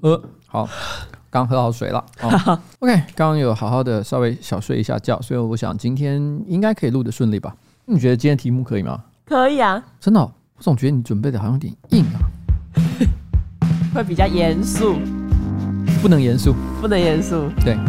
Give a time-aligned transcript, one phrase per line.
[0.00, 0.68] 呃，好，
[1.30, 2.04] 刚喝好水了。
[2.20, 7.54] 哦、 OK，刚刚有好好的稍微小睡一下觉，所以我想今天应该可以录得顺利吧？
[7.84, 9.02] 你觉得今天题目可以吗？
[9.24, 12.18] 可以啊，真的、哦，我总觉得你准备的好像有点硬啊，
[13.94, 14.96] 会比较严肃，
[16.02, 17.76] 不能严肃，不能严肃，对。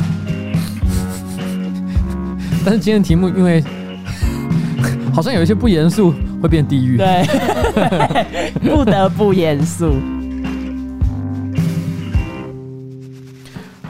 [2.65, 3.61] 但是今天的题目因为
[5.13, 7.25] 好像有一些不严肃会变地狱，对，
[8.61, 9.95] 不得不严肃。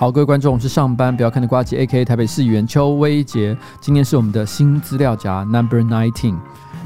[0.03, 3.57] 好，各位观众，我是上班不要看的瓜机 A K 台北市议员邱威杰。
[3.79, 6.35] 今天是我们的新资料夹 Number Nineteen，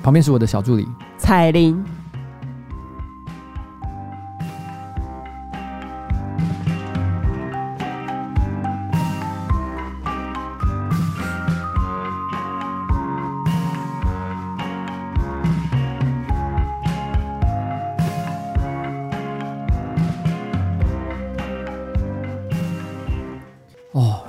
[0.04, 1.84] 旁边是我的小助理彩玲。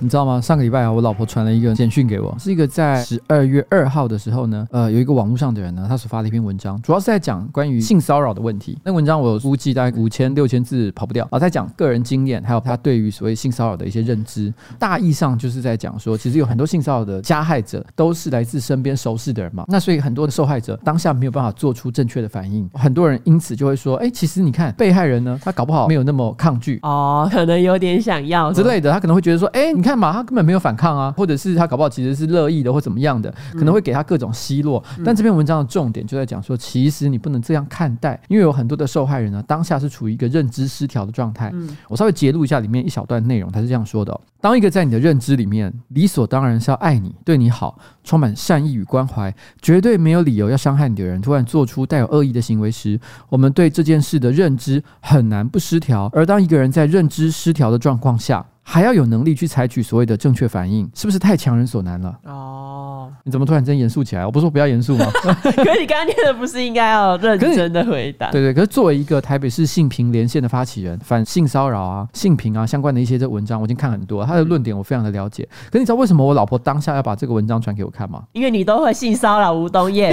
[0.09, 0.41] 你知道吗？
[0.41, 8.79] 上个礼拜啊，我老婆传了一个简讯给我，是一个在十二月二号的时候呢，呃，有一个网络上的人呢，他所发了一篇文章，主要是在讲关于性骚扰的问题。
[8.83, 14.51] 那文章我估计大概五千六千字跑不掉啊，在讲个人经验，还有他对于所谓性骚扰的一些认知。
[14.79, 19.67] 大意上就是在讲说，其实有很多性骚扰的加害者都是来自身边熟识的人嘛。
[19.69, 29.97] 那所以很多的受害者当下没有办法做出正确的反应，很多人因此就会说，哎，其实你看被害人呢，他搞不好没有那么抗拒哦，可能有点想要之类的，他可能会觉得说，哎，你看。
[29.98, 34.82] 嘛，他根本没有反抗啊，或者是他搞不好其实是乐意的，或怎么样的，可能会给他各种奚落。
[34.96, 41.50] 嗯、但这篇文章的重点就在讲说，其实你不能这样看待，因为有很多的受害人呢，当下是处于一个认知失调的状态。
[41.55, 56.10] 嗯、我稍微截录一下里面一小段内容，他是这样说的、哦：当一个在你的认知里面理所当然是要爱你、对你好、充满善意与关怀，绝对没有理由要伤害你的人，突然做出带有恶意的行为时，我们对这件事的认知很难不失调。
[56.12, 62.14] 而当一个人在认知失调的状况下，还要有能力去采取所谓的正确反应，是不是太强人所难了？
[62.27, 64.27] 哦，你怎么突然间严肃起来？
[64.27, 65.06] 我不是说不要严肃吗？
[65.40, 68.29] 可是你刚刚念的不是应该要认真的回答？
[68.30, 75.48] 对对，可是作为一个台北市性平连线的发起人，反性骚扰啊、性平啊相关的一些这文章，我已经看很多，他的论点我非常的了解。
[75.70, 78.23] 可是你知道为什么我老婆当下要把这个文章传给我看吗？
[78.33, 80.11] 因为你都会性骚扰吴东谚，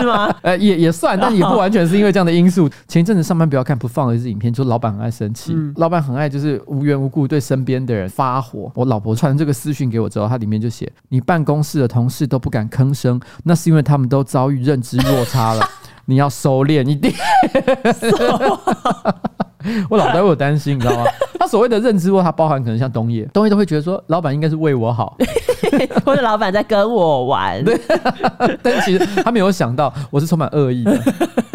[0.00, 0.32] 是吗？
[0.42, 2.70] 呃，也也算，但也不完全是因为这样的因素。
[2.86, 8.06] 前一阵子上班不要看不放了一支影片，就是老板很爱生气，嗯、老板很爱就是无缘无故不对身边的人。
[8.06, 8.70] 发火！
[8.74, 15.66] 我老婆传这个私讯给我之后，它里面就写：你办公室的同事都不敢吭声，那是因为他们都遭遇认知落差了。
[16.06, 17.12] 你要收敛一点。
[19.88, 21.04] 我老在为我担心，你知道吗？
[21.40, 25.16] 他所谓的认知落差，包含可能像东野，东野都会觉得说，老板应该是为我好，
[26.04, 27.64] 或者老板在跟我玩。
[27.64, 27.80] 对，
[28.62, 31.00] 但其实他没有想到，我是充满恶意的。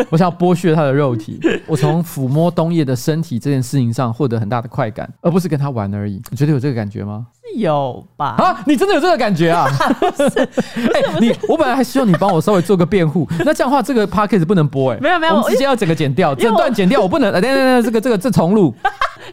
[0.09, 6.19] 我想要剥削他的肉体，我从抚摸东野的身体这件事情上获得很大的快感，而不是跟他玩而已。
[6.31, 7.27] 你觉得有这个感觉吗？
[7.59, 8.35] 有吧？
[8.37, 9.67] 啊，你真的有这个感觉啊？
[10.93, 18.73] 哎，你我本来还希望你帮我稍微做个辩护，那这样的话这个 podcast 不能播哎、欸，没有没有，我们直接要整个剪掉，整段剪掉，我不能，等等等，这个这个这重录。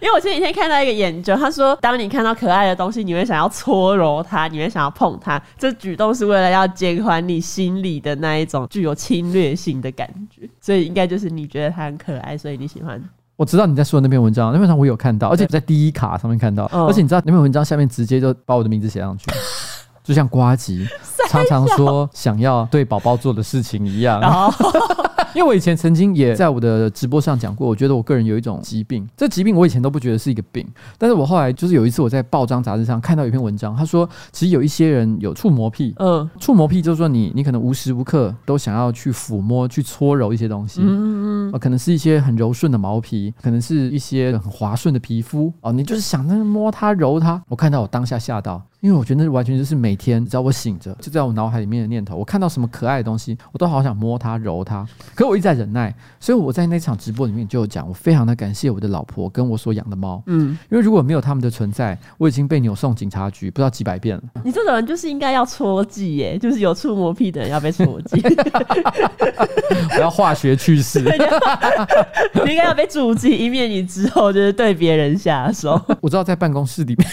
[0.03, 13.03] 因为我前几天看到一个研究，他说，当你看到可爱的东西，你会想要搓揉它，你会想要碰它，这举动是为了要减缓你心里的那一种具有侵略性的感觉，所以应该就是你觉得它很可爱，所以你喜欢。
[13.37, 19.27] 我知道你在说的那篇文章，那篇文章我有看到，而且在第一卡上面看到，而且你知道那篇文章下面直接就把我的名字写上去，
[20.03, 20.87] 就像瓜吉
[21.29, 24.21] 常常说想要对宝宝做的事情一样。
[25.37, 30.67] 因为我以前曾经也在我的直播上讲过，我觉得我个人有一种疾病，这疾病我以前都不觉得是一个病，
[30.97, 48.63] 但是我后来就是有一次我在报章杂志上看到一篇文章，他说其实有一些人有触摸癖，嗯，触摸癖就是说你你可能无时无刻都想要去抚摸、去搓揉一些东西，嗯嗯，可能是一些很柔顺的毛皮，可能是一些很滑顺的皮肤，哦，你就是想那摸它、揉它，我看到我当下吓到。
[48.87, 52.15] 因为我觉得那完全就是每天只要我醒着，就在我脑海里面的念头。
[52.15, 54.87] 我看到什么可爱的东西，我都好想摸它、揉它。
[55.13, 60.23] 可我一直在忍耐，所以我在那场直播里面就有讲，我非常的感谢我的老婆跟我所养的猫。
[60.27, 64.23] 嗯，因为如果没有他们的存在，我已经被扭送警察局不知道几百遍了。
[64.45, 68.23] 你这种人就是应该要戳记耶，就是有触摸癖的人要被戳记。
[69.97, 75.83] 我要化学去世，你应该要被注记，以免你之后就是对别人下手。
[76.01, 77.09] 我知道在办公室里面。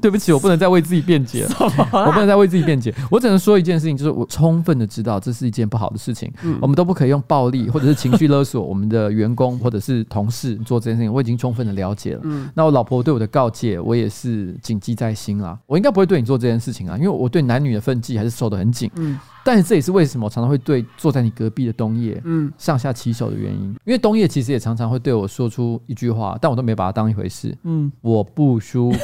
[0.00, 1.50] 对不起，我不能再为自己辩解 了，
[1.92, 2.94] 我不能再为自己辩解。
[3.10, 6.32] 我只能说一件事情，就是我充分的知道这是一件不好的事情。
[6.42, 11.12] 嗯、我们都不可以用暴力或者是情绪勒索我们的员工或者是同事做这件事情。
[11.12, 12.20] 我已经充分的了解了。
[12.24, 15.58] 嗯，那我老婆对我的告诫，我也是谨记在心啦。
[15.66, 18.90] 我应该不会对你做这件事情啊，因为我对男女的分际还是守得很紧。
[18.96, 23.68] 嗯，但是这也是为什么我常常会对坐在你隔壁的东叶，嗯，上下其手的原因。
[23.84, 27.56] 因为东叶其实也常常会对我说出一句话，但我都没把它当一回事。
[27.64, 28.98] 嗯，我不舒服。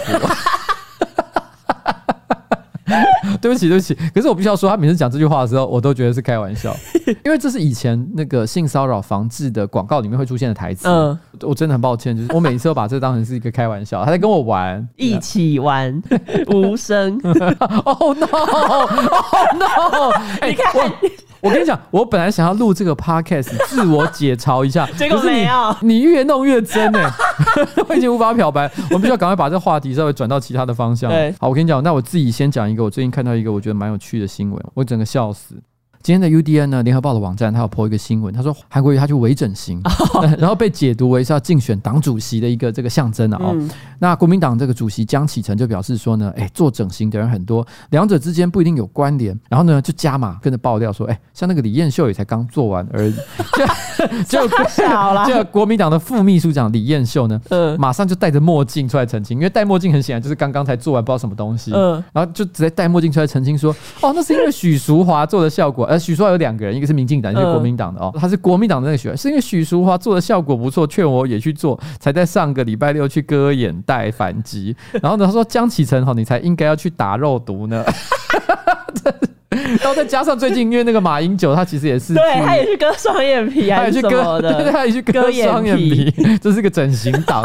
[3.40, 3.94] 对不起，对不起。
[4.14, 6.74] 可是我必须要说，他每次讲这句话的时候，我都觉得是开玩笑，
[7.24, 10.88] 因为这是以前那个性骚扰防治的广告里面会出现的台词。
[10.88, 16.02] 嗯，我真的很抱歉，就是我每一次都把这当成是一个开玩笑，他在跟我玩，一起玩，
[16.48, 17.18] 无声。
[17.84, 20.12] Oh no！Oh no！
[20.46, 20.92] 你看。
[21.46, 25.76] 我跟你讲，我本来想要录这个 podcast 自我解嘲一下，结果没有。
[25.80, 27.10] 你越弄越真哎，
[27.88, 28.70] 我已经无法漂白。
[28.90, 31.10] 我们必须要赶快把这个话题稍微转到其他的方向。
[31.38, 35.54] 好，我跟你讲，那我自己先讲一个，我最近看到一个我觉得蛮有趣的新闻，我整个笑死。
[36.06, 39.82] 今天的 UDN 呢，联合报的网站，他有 po 一个新闻，他说韩国瑜他去微整形，
[40.38, 43.40] 然后被解读为是要竞选党主席的一个这个象征啊。
[43.42, 43.56] 哦，
[43.98, 49.36] 那国民党这个主席江启臣就表示说呢，哎，做整形的人很多，两者之间不一定有关联。
[49.48, 53.14] 然后呢，就加码跟着爆料说，哎，像那个李彦秀也才刚做完而已，
[54.28, 55.26] 就就小了。
[55.26, 65.95] 就国民党的副秘书长李彦秀呢，嗯，马上就戴着墨镜出来澄清，因为戴墨镜很显然就是刚刚才做完不知道什么东西，嗯，然后就直接戴墨镜出来澄清说，哦，那是因为许淑华做的效果。
[65.98, 68.12] 许淑华有两个人，一个是民进党，一个是国民党的哦。
[68.18, 74.76] 他是国民党的那个许，是因为许淑华做的效果不错，劝我也去做，才在上个礼拜六去割眼袋反击。
[75.02, 77.84] 然后呢，他说江启臣哈，你才应该要去打肉毒呢。
[79.80, 86.12] 然后再加上最近，因为那个马英九，他其实也是，对，他也去割双眼皮，还是什么的，对，他也去割双眼皮，
[86.42, 87.42] 这是个整形党，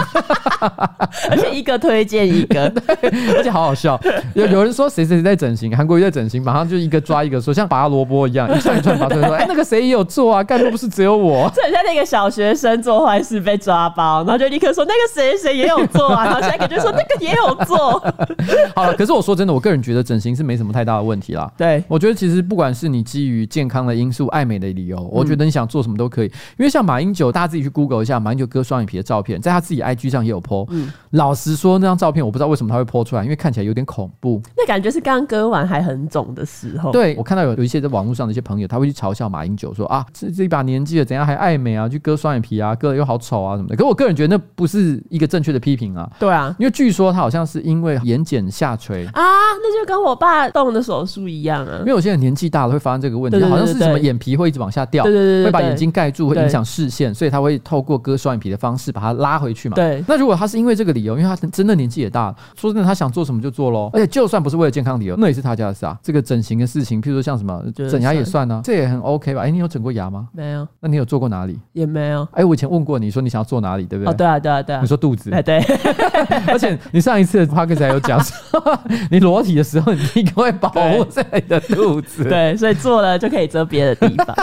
[1.29, 2.71] 而且一个推荐一个，
[3.37, 3.99] 而且好好笑。
[4.33, 11.51] 有有人说谁谁谁在整形，韩国瑜在整形，马上就一个抓一个说，像拔萝卜一样，一串一串拔出来说，哎，那个谁也有做啊，干都不是只有我。
[11.55, 17.99] 这很像那个小学生做坏事被抓包，然后就立刻说那个谁谁也有做啊，然后下一个就说那个也有做。
[18.75, 21.51] 好了，可是我说真的，我个人觉得整形是没什么太大的问题啦。
[21.57, 21.83] 对。
[21.87, 26.25] 我觉得其实不管是你基于健康的因素、爱美的理由，我觉得你想做什么都可以。
[26.57, 30.65] 因为像马英九，大家自己去 Google 一下马英九割双眼皮的照片，在他自己 IG 上也有 po。
[30.71, 34.41] 嗯，老实说，那张照片我不知道为什么他会 po 出来，因为看起来有点恐怖。
[34.57, 36.91] 那感觉是刚割完还很肿的时候。
[36.91, 41.87] 对，我看到有有一些在网络上的一些朋友，他会去嘲笑马英九说啊，这这一把年纪了，怎样还爱美啊？
[41.87, 43.75] 去割双眼皮啊，割的又好丑啊什么的。
[43.75, 46.09] 可我个人觉得那不是一个正确的批评啊。
[46.19, 49.21] 对啊，因为据说他好像是因为眼睑下垂啊，
[49.61, 51.83] 那就跟我爸动的手术一样啊。
[51.91, 59.75] 因为有些人年纪大了会发生这个问题，好像是什么眼皮会一直往下掉，对对对，会把眼睛盖住，会影响视线，所以他会透过割双眼皮的方式把它拉回去嘛。
[59.75, 60.01] 对。
[60.07, 63.89] 那如果他是因为这个理由，因为他真的年纪也大了，说真的，他想做什么就做喽。
[63.91, 65.97] 而且就算不是为了健康理由，那也是他家的事啊。
[66.01, 69.41] 这个整形的事情，譬如说像什么整牙也算呢，这也很 OK 吧？
[69.41, 70.29] 哎，你有整过牙吗？
[70.31, 70.65] 没有。
[70.79, 71.59] 那你有做过哪里？
[71.73, 72.25] 也没有。
[72.31, 74.13] 哎，我以前问过你说你想要做哪里，对不对？
[74.13, 74.81] 哦，对啊，对啊，对啊。
[74.81, 75.29] 你说肚子。
[75.31, 75.59] 哎，对。
[76.47, 78.79] 而且你上一次他刚才有讲说，
[79.11, 82.23] 你裸体的时候，你应该会保护在你的肚子。
[82.25, 84.35] 对，所以做了就可以遮别的地方。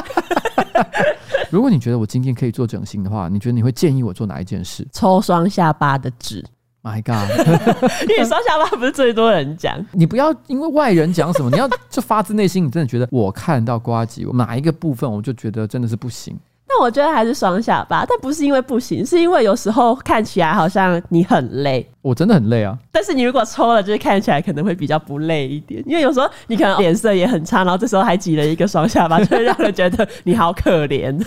[1.50, 4.86] 如果你觉得我今天可以做整形的话，你觉得你会建议我做哪一件事？
[4.92, 6.44] 抽双下巴的脂。
[6.82, 7.28] My God！
[8.08, 16.38] 因为双下巴不是最多人讲，你不要因为外人讲什么，你要就发自内心，你真的觉得我看到瓜吉哪一个部分，我就觉得真的是不行。
[16.68, 21.84] 那我觉得还是双下巴，但不是因为不行，是因为有时候看起来好像你很累。
[22.00, 22.78] 我真的很累啊！
[22.92, 31.18] 但是你如果抽了，就是看起来可能会比较不累一点，因为有时候你可能脸色也很差，然后这时候还挤了一个双下巴， 就会让人觉得你好可怜，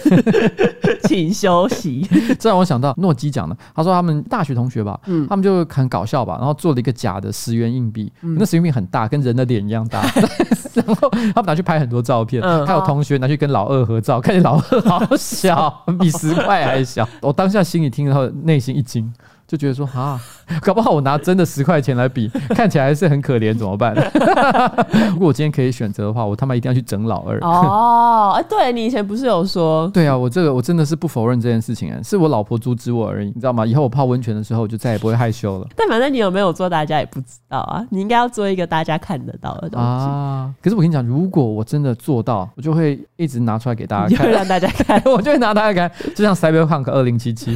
[1.07, 2.07] 请休息。
[2.39, 10.01] 这让我想到诺基讲的，他说他们大学同学吧，嗯，他们就很搞笑吧，然后做了一个假的十元硬币，嗯、那十元硬币很大，跟人的脸一样大，
[10.73, 19.11] 然后他们拿去拍很多照片，嗯、还有同学拿去跟老二合照，看见老二好小，比十块还小，我当下心里听了后，内心一惊。
[19.51, 20.17] 就觉得说啊，
[20.63, 23.93] 搞不好我拿真的十块钱来比， 看起来还是很可怜，怎么办？
[25.11, 27.37] 如果我今天可以选择的话，我他妈一定要去整老二。
[27.41, 29.89] 哦，哎，对你以前不是有说？
[29.89, 33.65] 对啊，我这个我真的是不否认这件事情啊，是我老婆阻止我而已，你知道吗？
[33.65, 35.67] 以后我泡温泉的时候，我就再也不会害羞了。
[35.75, 37.85] 但反正你有没有做，大家也不知道啊。
[37.89, 40.49] 你应该要做一个大家看得到的东西啊。
[40.63, 47.51] 可是我跟你讲，如果我真的做到，我就会一直拿出来给大家看，会让大家看，我就会拿大家看，就像 Cyberpunk 二零七七，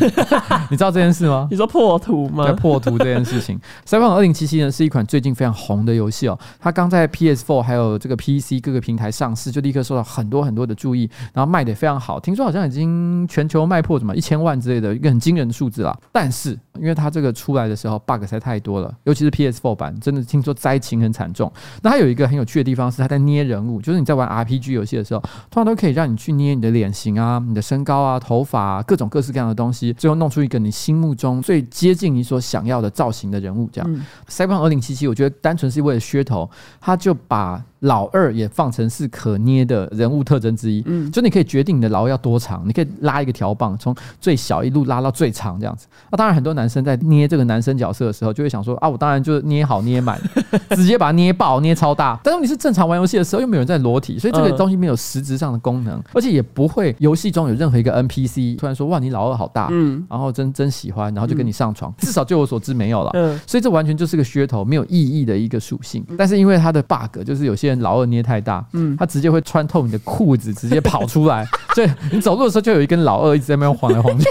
[0.69, 1.47] 你知道这件事吗？
[1.49, 1.84] 你说破。
[1.85, 2.45] 破图吗？
[2.45, 3.59] 在破图这件事情。
[3.85, 12.19] Cyberpunk 2077呢是一款最近非常红的游戏哦，它刚在 PS4 还有这个 PC 各个平台上市，就立刻受到很多很多的注意，然后卖得非常好。
[12.19, 15.95] 听说好像已经全球卖破什么一千万之类的一个很惊人的数字啦。
[16.11, 21.51] 但是因为它这个出来的时候 bug 实在太多了，尤其是 PS4 版，真的听说灾情很惨重。
[21.81, 25.19] 那它有一个很有趣的地方是，它在捏人物，就是你在玩 RPG 游戏的时候，
[25.51, 33.69] 通常都可以让你去捏你的脸型啊、你的身高啊、头发啊，各种各式各样的东西，最后弄出一个你心目中最接近你所想要的造型的人物。
[33.73, 37.61] 这样，嗯，Cyberpunk 二零七七我觉得单纯是为了噱头，他就把。
[37.85, 45.87] 老二也放成是可捏的人物特征之一，嗯，就你可以决定你的老二要多长，你可以拉一个条棒，从最小一路拉到最长这样子。
[46.11, 50.19] 那当然，很多男生在捏这个男生角色的时候，就会想说啊，我当然就捏好捏满，
[50.75, 52.19] 直接把它捏爆、捏超大。
[52.23, 61.93] 但是你是正常玩游戏的时候，又没有人在裸体，所以这个东西没有实质上的功能，而且也不会游戏中有任何一个 NPC 突然说哇，你老二好大，嗯，然后真真喜欢，然后就跟你上床。
[61.99, 66.03] 至少就我所知没有了，嗯，所以这完全就是个噱头，没有意义的一个属性。
[66.17, 68.63] 但是因为它的 bug 就是有些人老二捏太大。
[68.73, 74.27] 嗯，他直接会穿透你的裤子，直接跑出来， 所以你走路的时候就有一根老二一直在那边晃来晃去，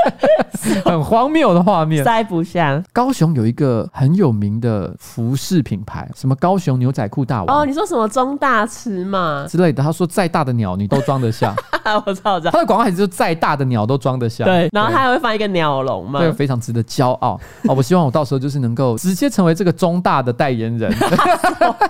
[0.84, 2.04] 很荒谬的画面。
[2.04, 2.82] 塞不下。
[2.92, 7.60] 高雄有一个很有名的服饰品牌，什么高雄牛仔裤大王。
[7.60, 9.82] 哦，你说什么中大尺码之类的？
[9.82, 11.54] 他说再大的鸟你都装得下。
[12.04, 12.50] 我知道，我知道。
[12.50, 14.44] 他的广告还是再大的鸟都装得下。
[14.44, 17.40] 对，然后他还会放一个鸟笼嘛，对，非常值得骄傲。
[17.64, 20.92] 哦，我希望我到时候就是能够直接成为这个中大的代言人。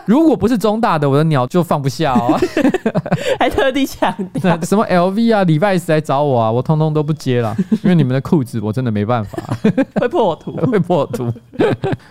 [0.05, 2.39] 如果不是中大的，我的鸟就放不下哦，
[3.39, 9.39] 还特地强调什么 LV 啊、Levi's 来找我啊，我通通都不接了， 因为你们的裤子我真的没办法，
[10.01, 11.33] 会破图，会破图。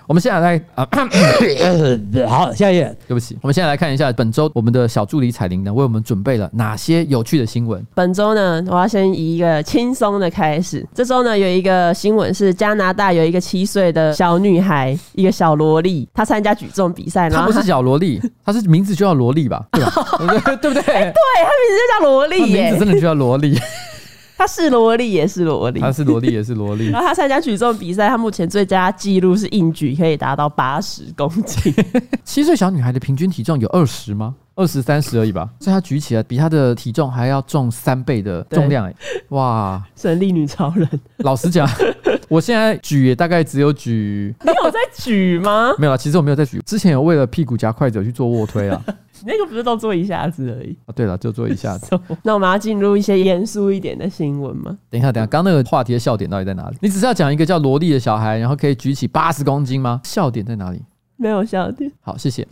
[0.06, 0.88] 我们现在来啊，
[2.28, 7.86] 好，下一页，对不起，我们现在来看一下本周我们的小助理彩玲呢为我们准备了哪些有趣的新闻。
[7.94, 10.86] 本周呢，我要先以一个轻松的开始。
[10.94, 19.66] 这周呢，有一个新闻是加拿大有一个七岁的小女孩，一个小萝莉，她参加举重比赛，她不是小萝莉，她是名字就叫萝莉吧？
[19.74, 19.92] 对吧？
[20.62, 20.82] 对不对？
[20.82, 23.60] 欸、对，她名字就叫萝莉，名字真的就叫萝莉。
[24.38, 26.89] 她是萝莉，也是萝莉，她是萝莉，也是萝莉。
[26.89, 31.74] 然后她参加举重比赛，她目前最佳纪录是硬举可以达到八十公斤。
[32.24, 34.36] 七岁小女孩的平均体重有二十吗？
[34.58, 38.96] 二十三十而已吧，所以他举起来比他的体重还要重三倍的重量，欸，
[39.30, 39.82] 哇！
[39.96, 40.90] 神力女超人。
[41.18, 41.70] 老实讲，
[42.28, 44.36] 我现在举也大概只有举。
[44.44, 45.72] 你有在举吗？
[45.78, 46.60] 没有啊，其实我没有在举。
[46.66, 48.84] 之前有为了屁股夹筷子去做卧推啊。
[49.26, 50.90] 那个不是都做一下子而已啊？
[50.96, 52.00] 对了，就做一下子。
[52.24, 54.76] 那我们要进入一些严肃一点的新闻吗？
[54.90, 56.78] 等一下，等一下，刚那个话题的笑点到底在哪里？
[56.82, 60.02] 你只是要讲一个叫萝莉的小孩，然后可以举起八十公斤吗？
[60.04, 60.82] 笑点在哪里？
[61.16, 61.92] 没有笑点。
[62.02, 62.48] 好，谢谢。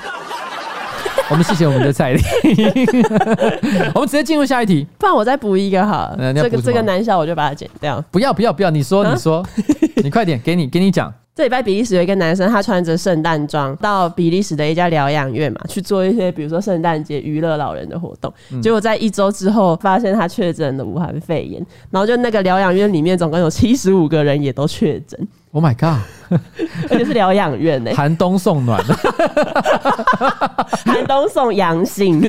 [1.31, 2.23] 我们谢谢我们的彩玲。
[3.95, 4.85] 我们直接进入下一题。
[4.97, 6.15] 不然我再补一个好了。
[6.19, 8.03] 嗯，这个这个男校我就把它剪掉。
[8.11, 8.69] 不要不要不要！
[8.69, 9.45] 你说你说，
[10.03, 11.11] 你快点，给你给你讲。
[11.33, 18.33] 这礼拜比利时有一个男生，他穿着圣诞装到比利时的一家疗养院嘛，去做一些比如说圣诞节娱乐老人的活动。
[18.61, 25.27] 结果在一周之后，发现他确诊了武汉肺炎，然后就那个疗养院里面总共有七十五个人也都确诊。
[25.51, 26.01] Oh my god！
[26.89, 28.83] 而且是疗养院呢，寒冬送暖，
[30.85, 32.21] 寒冬送阳性。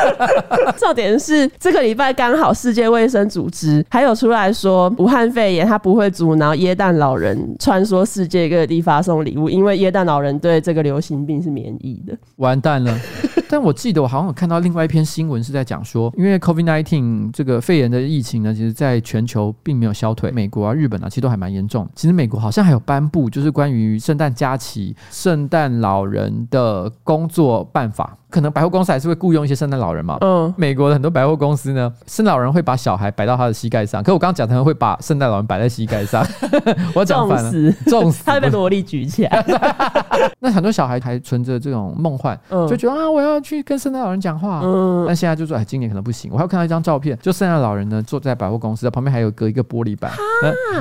[0.76, 12.16] 重点是这个礼拜刚好世界卫生组织还有出来说，武汉肺炎它不会阻挠耶诞老人穿梭世界各地发送礼物，因为耶诞老人对这个流行病是免疫的。
[12.36, 12.98] 完蛋了！
[13.48, 21.88] 但我记得我好像有看到另外一篇新闻是在讲说，因为 COVID-19 这个肺炎的疫情呢，其实在全球并没有消退，美国啊、日本啊，其实都还蛮严重。
[21.94, 22.40] 其实美国。
[22.40, 28.16] 好像还有颁布，就是关于圣诞假期、圣诞老人的工作办法。
[28.30, 30.16] 可能百货公司还是会雇佣一些圣诞老人嘛。
[30.20, 34.00] 嗯，美国的很多百货公司呢，圣诞老人会把小孩摆到他的膝盖上。
[34.04, 36.24] 可我刚刚讲，他们会把圣诞老人摆在膝盖上。
[36.94, 39.44] 我讲反了，重死，他会被萝莉举起来。
[40.38, 44.60] 那很多小孩还存着这种梦幻，就觉得啊，我要去跟圣诞老人讲话。
[44.62, 46.30] 嗯，但现在就说，哎，今年可能不行。
[46.32, 50.12] 我还有看到一张照片，就圣诞老人呢坐在百货公司，旁边还有隔一个玻璃板，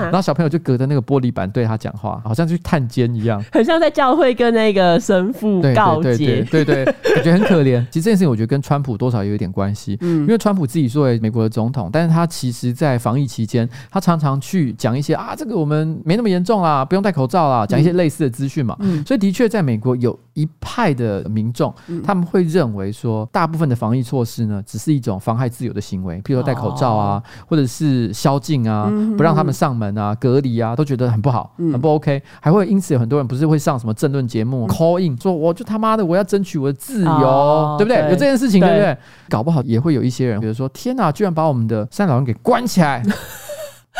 [0.04, 7.84] 然后小朋友就隔着那个玻璃板对他讲话，好像去探监一样，很像在教会跟那个神父告诫，对对对对， 感觉很可怜。
[7.90, 37.76] 其实这件事情我觉得跟川普多少有一点关系，嗯，因为川普自己作为美国的总统，但是他其实在防疫期间，他常常去讲一些啊，这个我们没那么严重啦，不用戴口罩啦，讲一些类似的资讯嘛，嗯，所以的确在美国有一派的民众，他们会认为说，大部分的防疫措施呢，只是一种妨害自由的行为，譬如说戴口罩啊，或者是宵禁啊，不让他们上门啊，隔离啊，都觉得很不好，很不 OK，还会因此有很多人不是会上什么政论节目 call in 说，我就他妈的我要争取我的自由。
[37.78, 38.02] 对不对？
[38.02, 38.98] 对，有这件事情，对不对？
[39.30, 43.04] 搞不好也会有一些人，比如说，天哪，居然把我们的圣诞老人给关起来。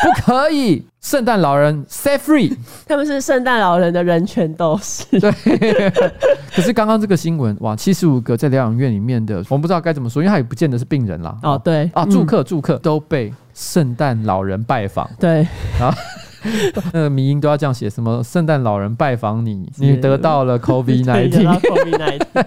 [0.02, 0.86] 不可以。
[1.00, 2.54] 圣诞老人 set free，
[2.86, 5.04] 他们是圣诞老人的人权斗士。
[5.18, 5.90] 对，
[6.54, 11.36] 可是刚刚这个新闻，哇，七十五个在疗养院里面的，我们不知道该怎么说，因为他也不见得是病人啦。
[11.42, 15.08] 哦，对啊，住客住客都被圣诞老人拜访。
[15.18, 15.46] 对，
[15.78, 15.98] 然后
[16.92, 21.46] 那个迷音都要这样写，什么圣诞老人拜访你， 你得到了 COVID nineteen。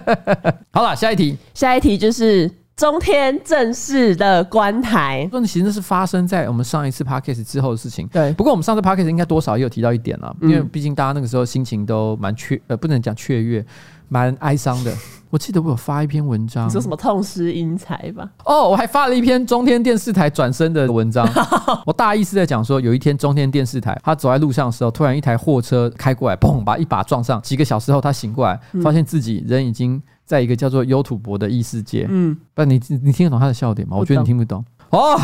[0.72, 2.50] 好了，下一题，下一题就是。
[2.76, 8.04] 中天正式的关台，说其实是发生在我们上一次 podcast 之后的事情。
[8.08, 13.64] 对，不过我们上次 podcast 应该多少也有提到一点了，因为毕竟大家那个时候心情都蛮雀，呃，不能讲雀跃，
[14.08, 14.94] 蛮哀伤的。
[15.30, 18.30] 我记得我有发一篇文章，你说什么痛失英才吧？
[18.44, 21.28] 哦，我还发了一篇中天电视台转身的文章。
[21.84, 27.42] 我大意是在讲说，有一天中天电视台，他走在路上的时候，突然一台货车开过来，砰，把一把撞上。
[27.42, 30.00] 几个小时后，他醒过来，发现自己人已经。
[30.26, 33.94] 在一个叫做优土博的异世界，嗯，不，你你听得懂他的笑点吗？
[33.94, 34.64] 我觉得你听不懂。
[34.88, 35.20] 哦，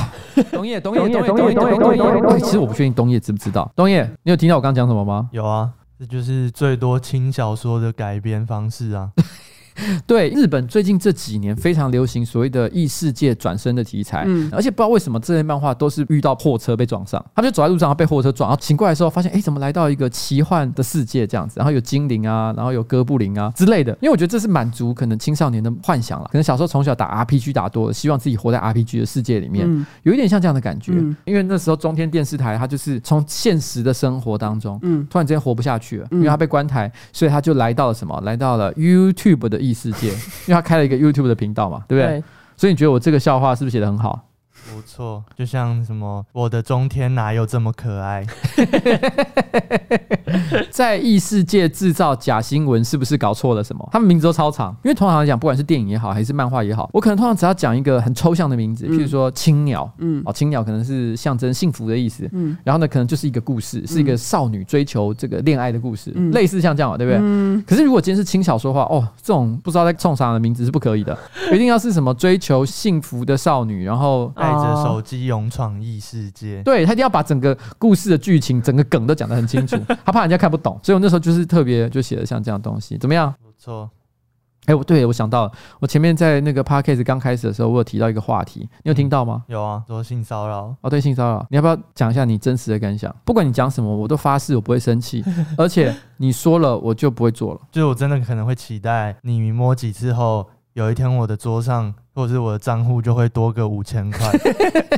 [0.52, 2.38] 东叶，东叶，东叶，东叶，东叶，东叶。
[2.40, 3.72] 其实我不确定东野知不知道。
[3.74, 5.26] 东野，你有听到我刚刚讲什么吗？
[5.32, 9.12] 有啊，这就是最多轻小说的改编方式啊。
[10.06, 21.54] 对，日本最近这几年非常流行所谓的异世界转身的题材，嗯，而且不知道为什么这些漫画都是遇到货车被撞上，他们就走在路上，被货车撞，然后醒过来的时候发现，哎，怎么来到一个奇幻的世界这样子？
[21.56, 23.92] 然后有精灵啊，然后有哥布林啊之类的。
[24.00, 30.92] 因为我觉得这是满足可能青少年的幻想了，可能小时候从小打 RPG 打多了，希望自己活在 RPG 的世界里面，嗯，有一点像这样的感觉。
[30.94, 38.20] 嗯，因为那时候中天电视台它就是从现实的生活当中，嗯，突然之间活不下去了，因为他被关台，所以他就来到了什么？
[38.24, 40.08] 来到了 YouTube 的异世界。
[40.08, 42.20] 因为他开了一个 YouTube 的频道嘛，对不对？
[42.20, 42.24] 对，
[42.56, 44.26] 所以你觉得我这个笑话是不是写的很好？
[44.74, 48.24] 不错，就像什么我的中天哪有这么可爱？
[50.70, 53.88] 在异世界制造假新闻，是不是搞错了什么？
[53.92, 67.18] 他们名字都超长，因为通常来讲，不管是电影也好，还是漫画也好，我可能通常只要讲一个很抽象的名字，譬如说青鸟，嗯，哦，青鸟可能是象征幸福的意思，嗯，然后呢，可能就是一个故事，是一个少女追求这个恋爱的故事，嗯，类似像这样，对不对？
[67.20, 67.62] 嗯。
[67.66, 71.16] 可是如果今天是轻小说的话，哦，这种不知道在冲啥的名字是不可以的，
[71.52, 74.32] 一定要是什么追求幸福的少女，然后。
[74.62, 83.34] 着手机勇闯异世界，对，他一定要把整个故事的剧情、整个梗都讲得很清楚， 他怕人家看不懂，所以我那时候就是特别就写了像这样的东西，怎么样？
[83.42, 83.90] 不错。
[84.66, 89.42] 哎，我对我想到了，我前面在那个 podcast 刚开始的时候，我有提到一个话题，你有听到吗？
[89.48, 90.72] 有啊，说性骚扰。
[90.82, 93.12] 哦，对，性骚扰，你要不要讲一下你真实的感想？
[93.24, 95.24] 不管你讲什么，我都发誓我不会生气，
[95.56, 97.60] 而且你说了我就不会做了。
[97.72, 101.94] 就是我真的可能会期待你摸几次后，有一天我的桌上。
[102.12, 104.18] 或者是我的账户就会多个五千块，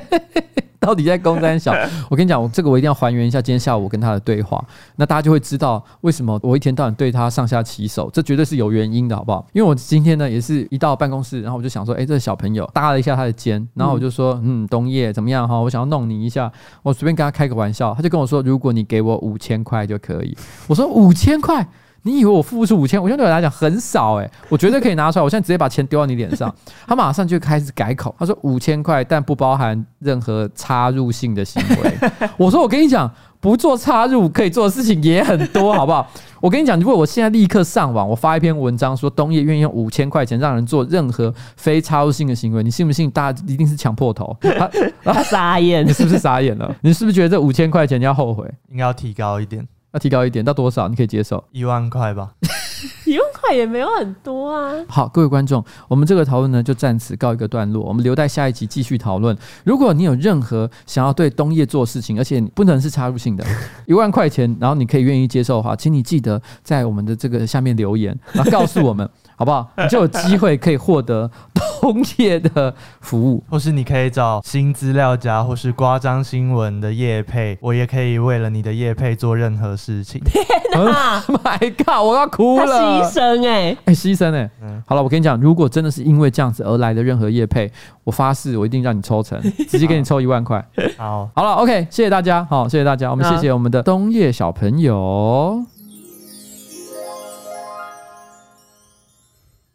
[0.81, 1.73] 到底在公山小？
[2.09, 4.65] 我跟你讲，我这个我一定要还原一下今天下午我跟他的对话，
[4.97, 9.47] 那大家就会知道为什么我一天到晚对他上下其手，这绝对是有原因的，好不好？
[9.53, 15.61] 因为我今天呢也是一到办公室，然后我就想说，哎，这个小朋友搭了一下他的肩，然后我就说，嗯，东叶怎么样哈？
[15.61, 16.51] 我想要弄你一下，
[16.83, 20.37] 我随便跟他开个玩笑，他就跟我说，如果你给我五千块就可以。
[20.67, 21.69] 我说五千块。
[22.03, 23.03] 你以为我付不出五千？
[23.03, 25.23] 五千对我来讲很少哎、欸，我绝对可以拿出来。
[25.23, 26.53] 我现在直接把钱丢到你脸上。
[26.87, 32.29] 他马上就开始改口，他说五千块，但不包含任何插入性的行为。
[32.37, 36.11] 我说我跟你讲，不做插入可以做的事情也很多，好不好？
[36.41, 43.09] 我跟你讲，如果我现在立刻上网，我发一篇文章说东叶愿意用五千块钱让人做任何非插入性的行为，你信不信？
[43.13, 44.37] 大家一定是抢破头。
[44.41, 44.69] 他，
[45.13, 46.75] 他傻眼，你是不是傻眼了？
[46.81, 48.45] 你是不是觉得这五千块钱你要后悔？
[48.71, 49.65] 应该要提高一点。
[49.93, 50.89] 要提高一点到多少？
[50.89, 52.33] 你可以接受一万块吧，
[53.07, 54.73] 一万块也没有很多啊。
[54.89, 59.37] 好，各位观众，我们这个讨论呢就暂时告一个段落，我们留待下一集继续讨论。
[59.65, 63.45] 如果你有任何想要对东叶做事情，而且不能是插入性的，
[63.87, 69.09] 一万块钱，然后你可以愿意接受的话，请你记得在我们的这个下面留言，然后告诉我们。
[69.43, 69.69] 好不好？
[69.77, 71.29] 你就有机会可以获得
[71.83, 80.23] 东叶的服务，或是你可以找新资料夹，或是夸张新闻的业配，我也可以为了你的业配做任何事情。
[80.31, 80.45] 天
[80.85, 81.21] 哪！
[81.27, 82.07] My God！
[82.07, 83.03] 我要哭了。
[83.03, 84.49] 牺牲哎哎，牺牲哎。
[84.63, 87.69] 嗯，好了，我跟你讲，如果真的是因为这样子而来的任何业配，
[88.05, 90.65] 我发誓我一定让你抽成，直接给你抽一万块。
[90.97, 95.65] 好，好了，OK，谢谢大家，好，谢谢大家，我们谢谢我们的东叶小朋友。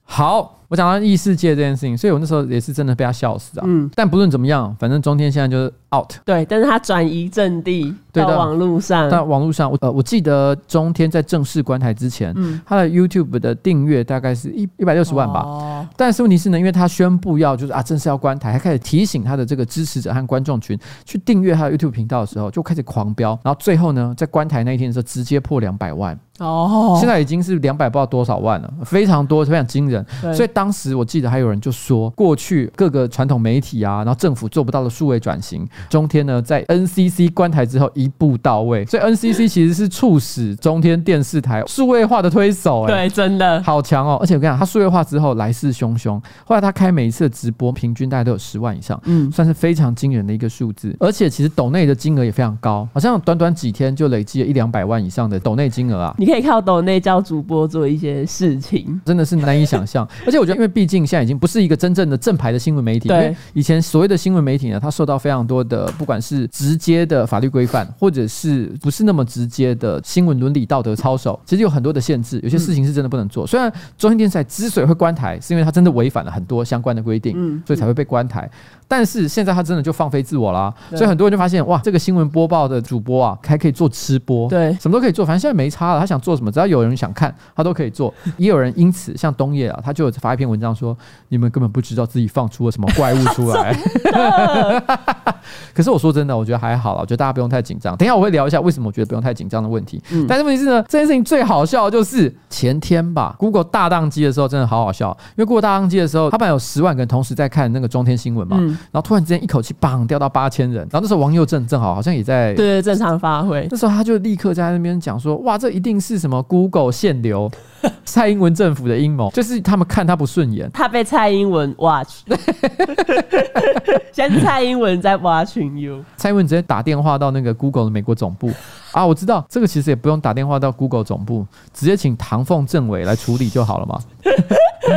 [0.08, 0.57] 好。
[0.70, 3.64] 我讲到异世界这件事情，所以我那时候也是真的被他笑死啊。
[3.66, 6.12] 嗯，但不论怎么样，反正中天现在就是 out。
[6.26, 9.10] 对，但是他转移阵地到网络上。
[9.10, 15.40] 到网络上，我呃，我记得中天在正式关台之前，嗯，他的 YouTube 的订阅大概是一一百六十万吧。
[15.40, 15.88] 哦。
[15.96, 23.30] 但是问题是呢，因为他宣布要就是啊，正式要关台，还开始提醒他的这个支持者和观众群去订阅他的 YouTube 频道的时候，就开始狂飙。
[23.42, 26.20] 然后最后呢，在关台那一天的时候，直接破两百万。
[26.40, 26.98] 哦。
[27.00, 30.06] 现在已经是两百不知道多少万了，非常多，非常惊人。
[30.36, 30.50] 所以。
[30.58, 44.18] 当时我记得还有人就说，过去各个传统媒体啊，然后政府做不到的数位转型，中天呢在 NCC 关台之后一步到位，所以 NCC 其实是促使中天电视台数位化的推手，欸，对，真的好强哦！
[44.20, 50.96] 而且我跟你讲，他数位化之后来势汹汹，后来他开每一次的直播，平均大概都有十万以上，嗯，算是非常惊人的一个数字。
[51.00, 56.16] 而且其实抖内的金额也非常高，好像短短几天就累积了一两百万以上的抖内金额啊！
[56.18, 60.04] 你可以靠抖内教主播做一些事情，真的是难以想象。
[60.26, 73.46] 而且我觉得，因为毕竟现在已经不是一个真正的正牌的新闻媒体，对，以前所谓的新闻媒体呢，它受到非常多的不管是直接的法律规范，或者是不是那么直接的新闻伦理道德操守，其实有很多的限制，有些事情是真的不能做。
[73.46, 78.50] 虽然中央电视台之所以会关台，是因为它真的违反了很多相关的规定，嗯，所以才会被关台。
[78.88, 88.14] 但是现在他真的就放飞自我啦，所以很多人就发现哇，这个新闻播报的主播啊，还可以做吃播，对，什么都可以做，反正现在没差了，他想做什么，只要有人想看，他都可以做。
[88.38, 90.98] 也有人因此像东野啊，他就发一篇文章说，
[91.30, 93.78] 你们根本不知道自己放出了什么怪物出来。
[95.74, 97.96] 可是我说真的，我觉得还好了，我觉得大家不用太紧张。
[97.98, 100.02] 等一下我会聊一下为什么我觉得不用太紧张的问题。
[100.12, 108.58] 嗯，但是问题是呢，这件事情最好笑的就是前天吧，Google 大宕机的时候真的好好笑，因为 Google 大宕机的时候，他本来有十万个人同时在看那个中天新闻嘛。
[108.60, 117.50] 嗯然后突然之间一口气砰掉到八千人，然后那时候王佑正正好好像也在对对正常发挥，那时候他就立刻在那边讲说，哇，这一定是什么 Google 限流，
[118.06, 122.22] 蔡英文政府的阴谋，就是他们看他不顺眼，他被蔡英文 watch，
[124.12, 128.52] 现在蔡英文在 watching you，蔡英文直接打电话到那个 Google 的美国总部
[128.98, 134.00] 啊，我知道这个其实也不用打电话到 Google 总部，直接请唐凤政委来处理就好了嘛。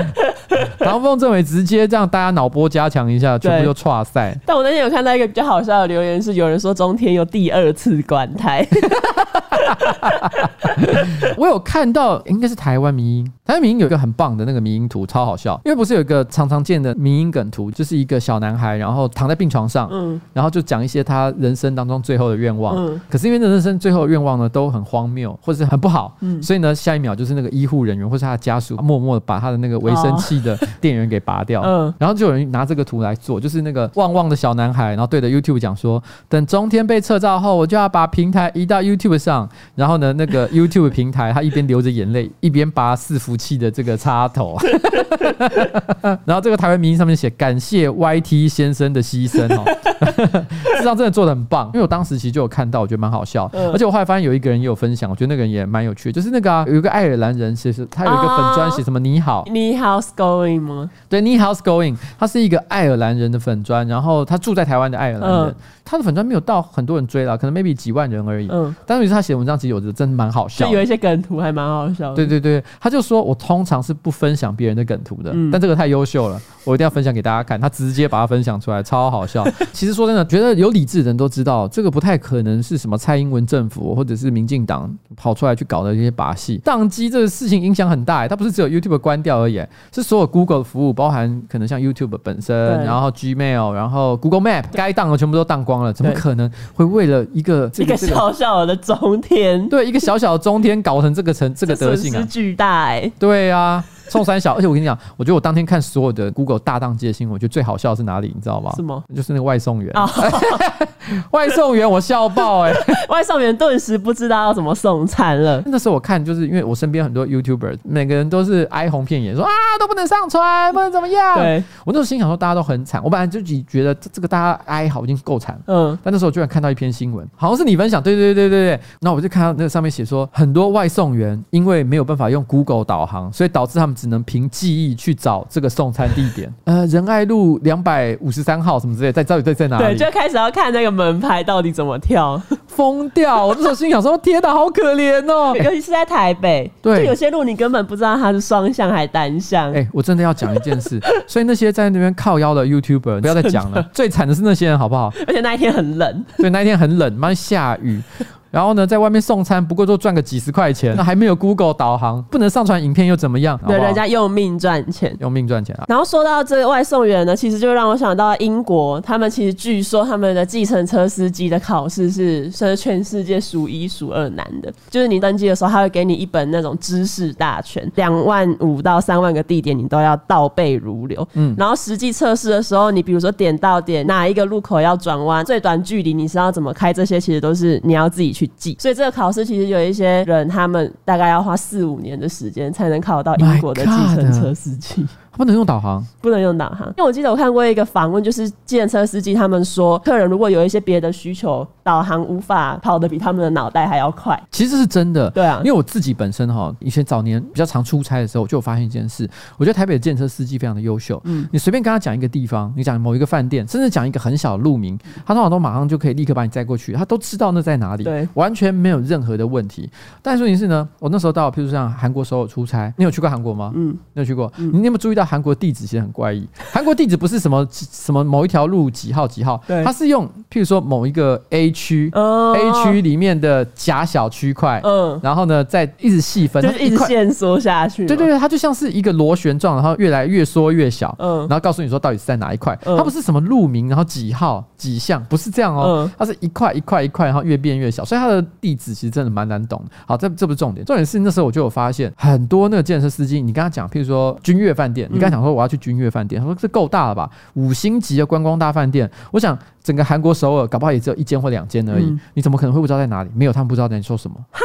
[0.79, 4.35] 唐凤政委直接这样，大家脑波加强一下，全部就岔赛。
[4.47, 8.67] 但我那天有看到一个比较好笑的留言，是有人说中天有第二次管台。
[11.37, 15.61] 我有看到，应该是台湾迷音，台湾迷音有一个很棒的那个迷音图，超好笑。
[15.65, 22.77] 因为不是有一个常常见的迷音梗图，就是一个小男孩，然后躺在病床上，嗯，然后就讲一些他人生当中最后的愿望。
[22.77, 39.49] 嗯，可是因为人生最后的愿望呢，都很荒谬，或者是很不好，嗯，所以呢，下一秒就是那个医护人员或是他的家属默默的把他的那个维生器的电源给拔掉，嗯，然后就有人拿这个图来做，就是那个旺旺的小男孩，然后对着 YouTube 讲说，等中天被撤照后，我就要把平台移到 YouTube 上。
[39.75, 44.59] 然后呢，那个 YouTube 平台，他一边流着眼泪，一边拔伺服器的这个插头。
[46.25, 49.65] 然后这个台湾迷因上面写：“感谢 YT 先生的牺牲哦。
[50.01, 53.51] ”事实上真的做的很棒，因为我当时其实就有看到，我觉得蛮好笑。
[53.53, 60.91] 而且我后来发现有一个人也有分享，我觉得那个人也蛮有趣的，就是那个、啊、有一个爱尔兰人，其实他有一个粉砖写什么“你好”，你好 's going 吗？
[61.09, 68.49] 对，你好 's going，他是一个爱尔兰人的粉砖，然后他住在台湾的爱尔兰人，他的粉砖没有到很多人追了，可能 maybe 几万人而已。
[68.51, 72.15] 嗯，但是他写的文章其实有的真的蛮好笑，就有一些梗图还蛮好笑的。
[72.15, 77.61] 对对对，他就说我通常是不分享别人的梗图的，但这个太优秀了， 我一定要分享给大家看。
[77.61, 79.45] 他直接把它分享出来，超好笑。
[79.73, 86.61] 其实说真的，觉得有理智的人都知道，这个不太可能是什么蔡英文政府或者是民进党跑出来去搞的这些把戏。
[86.65, 89.61] 宕机这个事情影响很大，它不是只有 YouTube 关掉而已，
[89.93, 95.93] 是所有 Google 的服务，包含可能像 YouTube 本身，然后 Gmail，然后 Google Map，该宕的全部都宕光了。
[95.93, 102.27] 怎么可能会为了一个一个一个小小的中天，对一个小小的中天搞成这个成这个德性啊？
[102.29, 103.13] 巨大哎、欸！
[103.19, 103.83] 对啊。
[104.13, 108.73] 宋三小，而且我跟你讲，我觉得我当天看所有的 Google 大当街的新闻，我觉得最好笑的是哪里，你知道吗？
[108.77, 109.05] 是吗？
[109.15, 109.93] 就是那个外送员。
[109.95, 110.11] Oh.
[111.33, 112.95] 外送员，我笑爆哎、欸！
[113.09, 115.61] 外送员顿时不知道要怎么送餐了。
[115.67, 121.37] 那时候我看，就是因为我身边很多 YouTuber，每个人都是哀鸿遍野，说啊都不能上传，不能怎么样。
[121.37, 125.61] 对，我那时候心想说大家都很惨，我本来就觉得这个大家哀嚎已经够惨了。
[125.67, 125.99] 嗯。
[126.03, 128.81] 但那时候我居然看到一篇新闻，好像是你分享，对对对对对。
[129.01, 134.95] 那我就看到那个上面写说，很多外送员因为没有办法用 Google 导航，所以导致他们只能凭记忆。
[135.01, 139.97] 去找这个送餐地点， 呃，仁爱路两百五十三号什么之类，在到底在在哪里？
[139.97, 143.47] 对，就开始要看那个门牌到底怎么跳， 疯掉！
[143.47, 145.57] 我那时候心想说：天哪，好可怜哦！
[145.65, 149.73] 尤其是在台北，对，就有些路你根本不知道它是双向还是单向。
[149.73, 155.11] 哎，我真的要讲一件事，所以那些在那边靠腰的 YouTuber 不要再讲了，最惨的是那些人，好不好？
[155.27, 158.03] 而且那一天很冷，对，那一天很冷，妈下雨。
[158.51, 163.59] 然后呢，在外面送餐，不过就赚个几十块钱，那还没有 Google 导航，不能上传影片又怎么样？
[163.67, 165.85] 对，人家用命赚钱，用命赚钱啊！
[165.89, 181.27] 然后说到这个外送员呢，其实就让我想到英国，他们其实据说他们的计程车司机的考试是是全世界数一数二难的，就是你登记的时候，他会给你一本那种知识大全，两万五到三万个地点你都要倒背如流。
[181.35, 188.40] 嗯，然后实际测试的时候，你比如说点到点哪一个路口要转弯，最短距离你是要怎么开，这些其实都是你要自己去。
[188.41, 195.07] 去记，所以这个考试其实有一些人，他们大概要花四五年的时间才能考到英国的计程车司机。
[195.37, 196.87] 不能用导航，不能用导航。
[196.89, 204.41] 因为我记得我看过一个访问，就是计程车司机他们说，客人如果有一些别的需求，导航无法跑得比他们的脑袋还要快。
[204.51, 211.21] 其实是真的，对啊，因为我自己本身哈，以前早年比较常出差的时候，我就有发现一件事，我觉得台北的计程车司机非常的优秀。
[211.25, 219.89] 嗯，你随便跟他讲一个地方，你讲某一个饭店，甚至讲一个很小的路名，他通常都马上就可以立刻把你载过去，他都知道那在哪里，对，完全没有任何的问题。
[220.21, 223.73] 但是问题是呢，我那时候到，譬如像韩国首尔出差，你有去过韩国吗？
[223.75, 224.53] 嗯，你有去过？
[224.59, 226.47] 嗯、你有没有注意到韩国地址其实很怪异？
[226.73, 238.07] 韩国地址不是什么什么某一条路几号几号，对，它是用譬如说某一个 A 区、哦、，A 区里面的狭小区块，嗯，然后呢再一直细分，就是一直线缩下去。
[238.07, 242.79] 对对对，它就像是一个螺旋状，然后越来越缩越小，嗯，然后告诉你说到底是在哪一块。
[242.85, 249.91] 嗯、它不是什么路名，然后几号几项，不是这样哦，嗯、它是一块一块一块，然后越变越小，所以它的地址其实真的蛮难懂的。
[250.07, 263.31] 好，这这不是重点，重点是那时候我就有发现很多那个建设司机，你跟他讲，譬如说君悦饭店，你刚才讲说我要去君悦饭店，他说这够大了吧，五星级的观光大饭店，我想整个韩国首尔搞不好也只有一间或两间而已，嗯、你怎么可能会不知道在哪里？
[263.35, 264.61] 没有，他们不知道在你说什么，哈，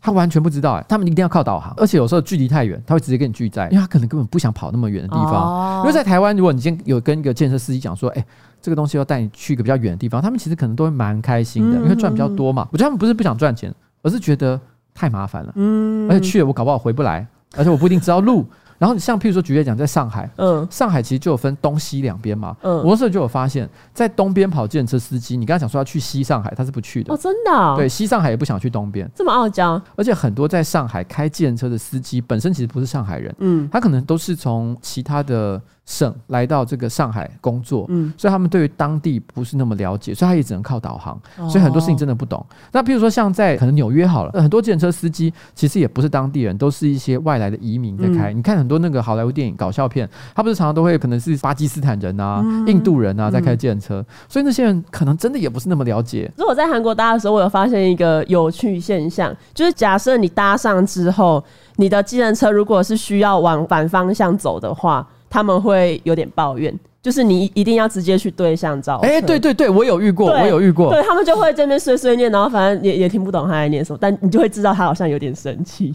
[0.00, 5.34] 他完全不知道哎、欸，他们一定要靠导航，而且有时候距离太远，他会直接跟你拒载，因为他可能根本不想跑那么远的地方。
[5.34, 8.26] 哦、因为在台湾，如果你今天有跟一个建设司机讲说，哎、欸，
[8.60, 12.68] 这个东西要带你去一个比较远的地方，他们其实可能都会蛮开心的，因为赚比较多嘛。
[12.72, 14.60] 我觉得他们不是不想赚钱，而是觉得
[14.94, 18.46] 太麻烦了，嗯，而且去了我搞不好回不来，而且我不一定知道路。
[18.78, 27.12] 然后你像譬如说，举例讲，在上海，嗯，上海其实就有分东西两边嘛，嗯，我那时候就有发现，在东边跑计程车司机，你刚才讲说要去西上海，他是不去的。
[27.12, 35.60] 哦，真的、哦，对，西上海也不想去东边，这么傲娇，而且很多在上海开计程车的司机本身其实不是上海人，嗯，他可能都是从其他的。
[35.86, 41.16] 省来到这个上海工作，嗯，所以他们对于当地不是那么了解，所以他也只能靠导航，
[41.48, 42.38] 所以很多事情真的不懂。
[42.40, 48.32] 哦、那譬如说像在可能纽约好了， 很多计程车司机其实也不是当地人，都是一些外来的移民在开。
[48.32, 56.28] 嗯、你看很多那个好莱坞电影搞笑片，他不是常常都会可能是巴基斯坦人啊、嗯、印度人啊在开计程车，所以那些人可能真的也不是那么了解。
[56.36, 61.44] 如果在韩国搭的时候，我有发现一个有趣现象，就是假设你搭上之后，
[61.76, 65.06] 你的计程车如果是需要往反方向走的话。
[65.28, 68.96] 他们会有点抱怨，就是你一定要直接去对象照。
[69.02, 70.92] 哎，对对对，我有遇过，我有遇过。
[70.92, 75.94] 对，他们就会这边碎碎念，然后反正也也听不懂他在念什么，但你就会知道他好像有点生气。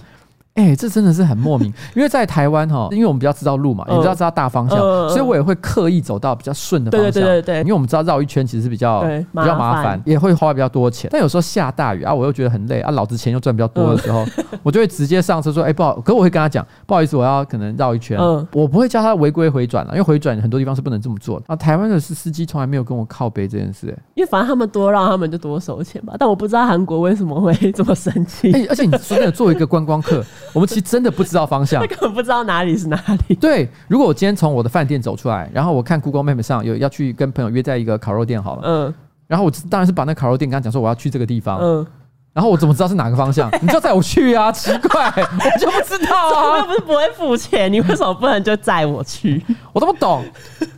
[0.55, 7.11] 哎、欸，这真的是很莫名， 因为在台湾哈，因为我们比较知道路嘛，也知道知道大方向，嗯、所以我也会刻意走到比较顺的方向。
[7.11, 11.09] 对对对对，因为我们知道绕一圈其实是比较比较麻烦，也会花比较多钱。
[11.11, 18.17] 但有时候下大雨啊，我又觉得很累啊，老子钱又赚比较多的时候，嗯、我就会直接上车说：“哎、欸，不好，可我会跟他讲，不好意思，我要可能绕一圈。
[18.19, 21.45] 嗯”我不会叫他违规回转了，因为回转很多地方是不能这么做的。
[21.47, 26.13] 啊，台湾的司司机从来没有跟我靠背这件事、欸， 因为反正他们多让他们就多收钱吧。
[26.19, 28.51] 但我不知道韩国为什么会这么生气。
[28.67, 30.21] 而且你说真的，作为一个观光客，
[30.54, 31.23] 我们其实真的不。
[31.32, 33.36] 知道方向， 根本不知道哪里是哪里。
[33.36, 38.93] 对，如果我今天从我的饭店走出来，然后我看 Google Map 上有要去跟朋友约在一个烤肉店好了，嗯，
[39.27, 41.88] 然后我当然是把那烤肉店跟他讲说我要去这个地方，嗯，
[42.34, 43.49] 然后我怎么知道是哪个方向？
[43.62, 44.51] 你就载我去啊？
[44.51, 49.41] 奇怪，我就不知道啊，我又不是不会付钱，你为什么不能就载我去？
[49.71, 50.21] 我都不懂。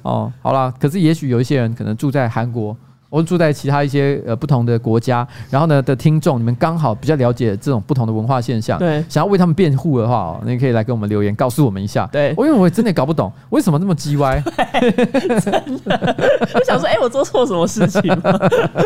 [0.04, 2.78] 哦，好了，可是也许有一些人可能住在韩国。
[3.14, 12.10] 我住在其他一些呃不同的国家，然后呢的听众，你们刚好比较了解这种不同的文化现象，对，想要为他们辩护的话哦，你可以来给我们留言，告诉我们一下。
[12.12, 14.42] 对，我因为我真的搞不懂为什么那么叽歪，
[15.40, 15.52] 真
[15.86, 16.16] 的，
[16.56, 18.40] 我想说，哎、欸，我做错什么事情吗？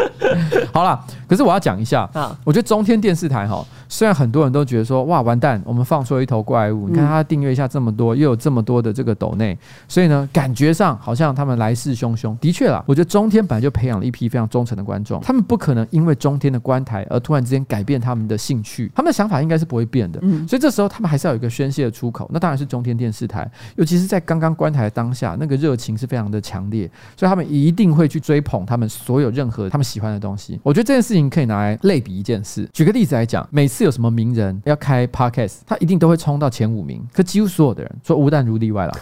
[0.74, 3.64] 好啦，可是我要讲一下，啊，我觉得中天电视台哈。
[3.90, 12.38] 虽然很多人都觉得说哇完蛋，我们放出了一头怪物，你看他订阅一下这么多，又有这么多的这个抖内，所以呢，感觉上好像他们来势汹汹。
[12.40, 20.20] 的确啦，我觉得中天本来就培养了一批非常忠诚的观众，他们不可能因为中天的关台而突然之间改变他们的兴趣，他们的想法应该是不会变的。
[20.48, 30.60] 所以这时候他们还是要有一个宣泄的出口，那当然是中天电视台，尤其是在刚刚关台的当下，那个热情是非常的强烈，所以他们一定会去追捧他们所有任何他们喜欢的东西。
[30.64, 34.60] 我觉得这件事情可以拿来类比一件事，举个例子来讲，每次是有什么名人。
[34.66, 38.94] 要开 podcast，他一定都会冲到前五名，可几乎所有的人，说吴旦如例外了，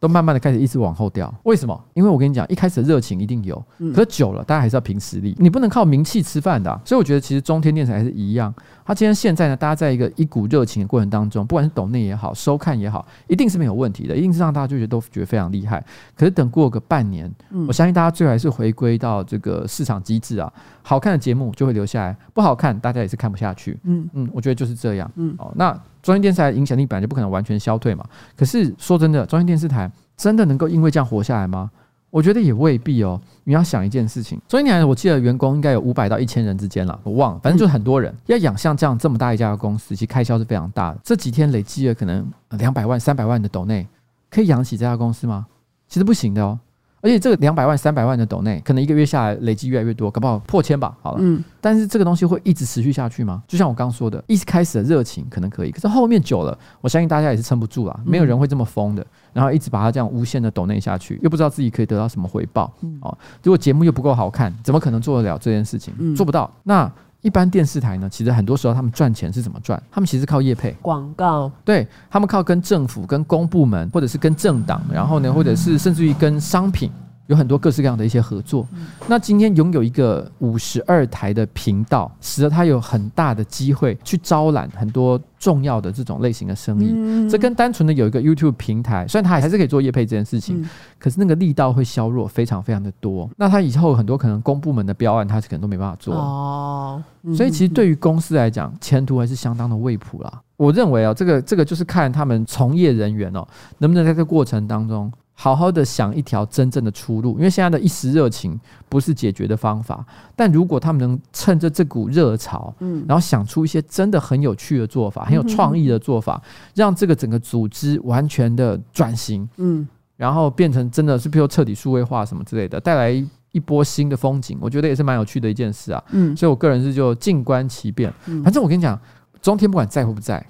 [0.00, 1.32] 都慢慢的开始一直往后掉。
[1.44, 1.84] 为什么？
[1.94, 3.56] 因为我跟你讲，一开始的热情一定有，
[3.94, 6.80] 可是久了，大家还是要凭实力，你不能靠名气吃饭的啊。
[6.84, 8.52] 所以我觉得，其实中天电视还是一样。
[8.84, 15.84] 它今天现在呢，大家在一个一股热情的过程当中，不管是抖内也好，收看也好，一定是没有问题的，一定是让大家就觉得都觉得非常厉害。
[16.16, 17.30] 可是等过个半年，
[17.66, 20.50] 我相信大家最后还是回归到这个市场机制啊，
[20.82, 23.78] 好看的节目就会留下来，不好看大家也是看不下去。
[23.82, 25.10] 嗯嗯，我觉得就是这样。
[25.16, 28.04] 嗯哦，那中天电视台影响力本来就不可能完全消退嘛。
[28.36, 31.70] 可是说真的，中天电视台真的能够因为这样活下来吗？
[32.10, 33.20] 我觉得也未必哦。
[33.44, 38.14] 你要想一件事情，所以你看，我记得员工应该有五百到一千人之间了，我忘了，反正就是很多人。
[38.24, 40.98] 要养像这样这么大一家的公司，其实开销是非常大的。
[41.04, 43.86] 这几天累积了可能两百万、三百万的抖内，
[44.30, 45.46] 可以养起这家公司吗？
[45.86, 46.58] 其实不行的哦。
[47.00, 50.96] 而且这个两百万、三百万的抖内，可能一个月下来累积越来越多，搞不好破千吧。
[51.00, 53.42] 好了，嗯，但是这个东西会一直持续下去吗？
[53.46, 58.00] 就像我刚说的，一开始的热情可能可以，可是后面久了，我相信大家也是撑不住了。
[58.04, 62.72] 没有人会这么疯的，然后一直把它这样无限的抖内下去，又不知道自己可以得到什么回报。
[63.00, 66.16] 哦，如果节目又不够好看，怎么可能做得了这件事情？
[66.16, 66.50] 做不到。
[66.64, 66.90] 那
[67.22, 68.08] 一般电视台呢？
[68.08, 69.82] 其实很多时候他们赚钱是怎么赚？
[69.90, 76.90] 他们其实靠业配广告，对，他们靠跟政府、跟公部门，或者是跟政党，然后呢，或者是甚至于跟商品。
[77.28, 78.66] 有很多各式各样的一些合作。
[79.06, 87.30] 那今天拥有一个五十二台的频道，使得他有很大的机会去招揽很多重要的这种类型的生意。
[87.30, 90.66] 这跟单纯的有一个 YouTube 平台，虽然他还是可以做业配这件事情，
[90.98, 93.28] 可是那个力道会削弱非常非常的多。
[93.36, 97.02] 那他以后很多可能公部门的标案，他是可能都没办法做哦。
[97.36, 100.40] 所以其实对于公司来讲，前途还是相当的未卜啦。
[100.56, 105.12] 我认为啊，这个这个就是看他们从业人员哦，能不能在这个过程当中。
[105.40, 110.04] 好好的想一条真正的出路，因为现在的一时热情不是解决的方法。
[110.34, 116.42] 但如果他们能趁着这股热潮，嗯，然后想出一些真的很有趣的做法，很有创意的做法，
[116.74, 126.02] 让这个整个组织完全的转型，嗯，然后变成真的是比如彻底数位化什么之类的，带来一波新的风景，我觉得也是蛮有趣的一件事啊。
[126.10, 128.12] 嗯，所以我个人是就静观其变。
[128.42, 129.00] 反正我跟你讲，
[129.40, 130.44] 中天不管在或不在。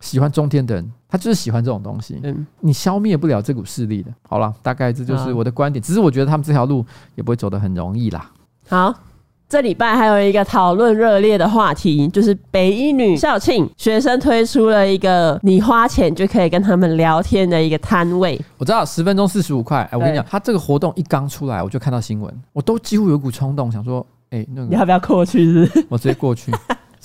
[0.00, 2.18] 喜欢中天的人，他就是喜欢这种东西。
[2.24, 4.10] 嗯，你消灭不了这股势力的。
[4.28, 5.80] 好了，大概这就是我的观点。
[5.80, 8.32] 只是我觉得他们这条路也不会走得很容易啦。
[8.68, 8.92] 好，
[9.48, 18.36] 这礼拜还有一个讨论热烈的话题，就是北一女校庆学生推出了一个你花钱就可以跟他们聊天的一个摊位。
[18.58, 19.88] 我知道十分钟四十五块。
[19.92, 25.86] 哎，我跟你讲，他这个活动一刚出来，我就看到新闻，我都几乎有股冲动想说，哎，那个你要不要过去是不是？
[25.88, 26.50] 我直接过去。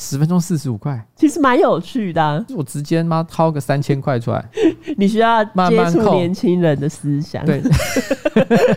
[0.02, 2.42] 十分钟四十五块，其实蛮有趣的、啊。
[2.56, 4.44] 我直接妈掏个三千块出来，
[4.96, 7.46] 你需要接触年轻人的思想。
[7.46, 7.62] 对，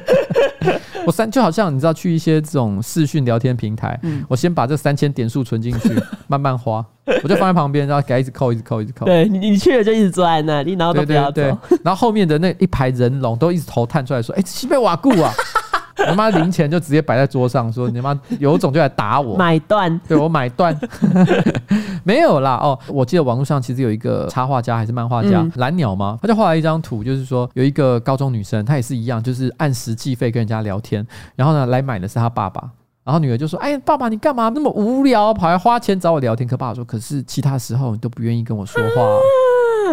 [1.07, 5.91] 我三就好像你知道去一些这种视讯聊天平台，嗯、我先把这三千点数存进去，
[6.27, 6.85] 慢慢花，
[7.23, 9.07] 我就放在旁边，然后给他一直扣，一直扣，一直扣。
[9.07, 11.33] 对，你你去了就一直坐在那里，然后都不要
[11.85, 15.33] 然后后面的那一排人龙都一直头探出来说：“哎、欸，西贝瓦固啊！”
[16.09, 20.79] 我妈零钱就直接摆在桌上，说：“你妈有种就来打我，买断，对我买断，
[22.05, 26.19] 没有啦哦。”我记得网络上其实有一个插画家还是漫画家蓝鸟吗？
[26.23, 32.63] 他就画了一张图，就是说有一个高中女生，她也是一样，就是按时计费跟人家聊天，然后呢来买的是她爸爸，
[33.05, 38.89] 然后女儿就说：“哎，爸爸你干嘛那么无聊，跑来花钱找我聊天？”可爸爸说：“可是其他时候你都不愿意跟我说话。”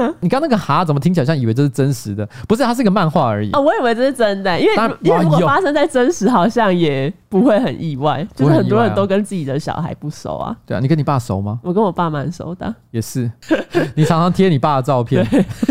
[0.22, 2.28] 你刚那个哈怎么听起来像以为这是真实的？
[2.48, 3.60] 不是，它是个漫画而已啊！
[3.60, 8.26] 我以为这是真的，因为因为如果发生在真实，好像也不会很意外。
[8.36, 10.56] 就是很多人都跟自己的小孩不熟啊。
[10.66, 11.60] 对啊，你跟你爸熟吗？
[11.64, 12.74] 我跟我爸蛮熟的。
[12.92, 13.32] 也是，
[13.96, 15.26] 你常常贴你爸的照片，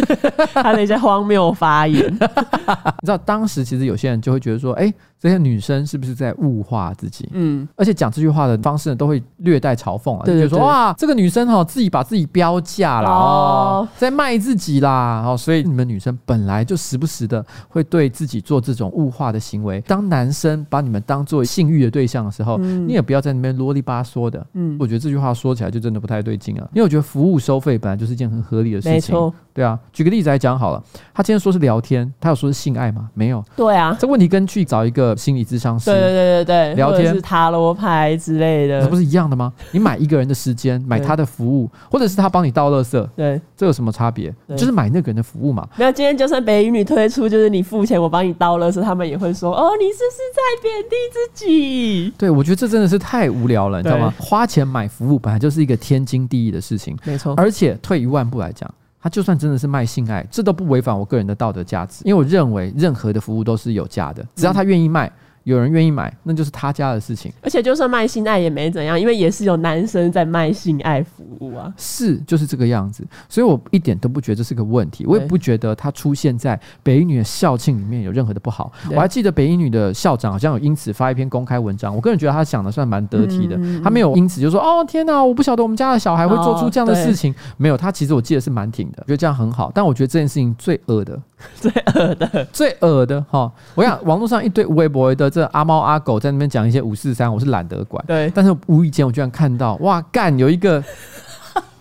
[0.54, 2.04] 他的一些荒谬发言。
[2.12, 4.92] 你知道当时其实有些人就会觉得说，哎。
[5.20, 7.28] 这些女生是不是在物化自己？
[7.32, 19.80] 嗯，而且讲这句话的方式呢，都会略带嘲讽啊，对对对，就觉得说哇，这个女生哈，自己把自己标价了哦，在卖自己啦，哦，所以你们女生本来就时不时的会对自己做这种物化的行为。
[19.82, 24.46] 当男生把你们当做性欲的对象的时候，嗯，你也不要在那边啰里吧嗦的。
[24.54, 29.32] 嗯，我觉得这句话说起来就真的不太对劲啊，因为我觉得服务收费本来就是一件很合理的事情。
[29.58, 33.10] 对啊，举个例子来讲好了，他今天说是聊天，他有说是性爱吗？
[33.12, 33.44] 没有。
[33.56, 35.08] 对啊，这问题跟去找一个。
[35.18, 39.52] 心理咨商师，对对对对对，聊天是塔罗牌之类的，这不是一样的吗？
[39.72, 44.32] 你买一个人的时间，买他的服务，或者是他帮你倒垃圾，对，这有什么差别？
[44.50, 45.68] 就是买那个人的服务嘛。
[45.76, 52.14] 没有，今天就算北一女推出，就是你付钱，我帮你倒垃圾，他们也会说，哦，你是不是在贬低自己？
[52.16, 54.14] 对，我觉得这真的是太无聊了，你知道吗？
[54.18, 57.34] 花钱买服务本来就是一个天经地义的事情，没错。
[57.36, 58.72] 而且退一万步来讲。
[59.00, 65.10] 他就算真的是卖性爱，这都不违反我个人的道德价值，因为我认为任何的服务都是有价的，只要他愿意卖。
[65.48, 67.32] 有人愿意买，那就是他家的事情。
[67.40, 71.72] 而且就算卖性爱也没怎样，因为也是有男生在卖性爱服务啊。
[71.76, 73.02] 是，就是这个样子。
[73.28, 78.70] 所以我一点都不觉得这是个问题，我也不觉得他出现在北一女的校庆里面有任何的不好。
[78.90, 83.56] 我还记得北一女的校长好像有因此发一篇公开文章，我个人觉得他想的算蛮得体的。
[83.58, 87.32] 嗯、他没有因此就说：“哦，天哪，我不晓得我们家的小孩会做出这样的事情。
[87.32, 89.72] 哦”没有，他其实我记得是蛮挺的，觉得这样很好。
[89.74, 91.18] 但我觉得这件事情最恶的。
[91.54, 93.50] 最恶的，最恶的哈！
[93.74, 98.04] 我想网络上一堆微博的这阿猫阿狗在那边讲一些五四三，我是懒得管。
[98.06, 100.82] 对，但是无意间我居然看到，哇干，有一个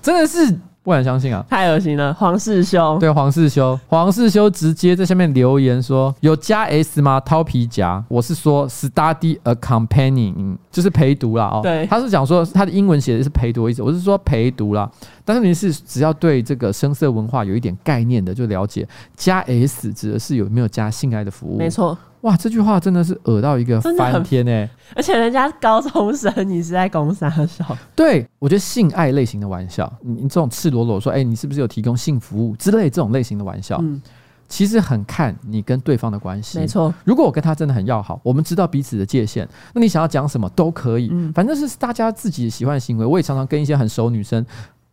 [0.02, 1.46] 真的是不敢相信啊！
[1.50, 2.98] 太恶心了，黄世修。
[2.98, 7.20] 对，黄世修，黄世修直接在下面留言说：“有加 S 吗？
[7.20, 11.50] 掏皮夹。”我是说 study accompanying，就是陪读啦。
[11.52, 14.90] 哦，对，他是讲说他的英文写的是陪读的意思，我是说陪读啦。
[15.26, 21.58] 但是你是只要对这个声色文化有一点概念的，就了解加 S 指的是有没有加性爱的服务。
[21.58, 21.98] 没错。
[22.28, 24.70] 哇，这句话真的是恶到一个翻天哎、欸！
[24.94, 27.66] 而且人家高中生，你是在公三小？
[27.96, 34.02] 对，我觉得性爱类型的玩笑，你你这种赤裸裸说，哎、欸，你是不是有提供性服务之类这种类型的玩笑，嗯，
[34.50, 36.60] 其实很看你跟对方的关系。
[36.60, 43.06] 没错，如果我跟他真的很要好，我们知道彼此的界限，那你想要讲什么都可以，嗯，反正是大家自己喜欢的行为。
[43.06, 44.46] 我也常常跟一些很熟女生，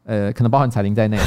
[0.05, 1.18] 呃，可能包含彩铃在内，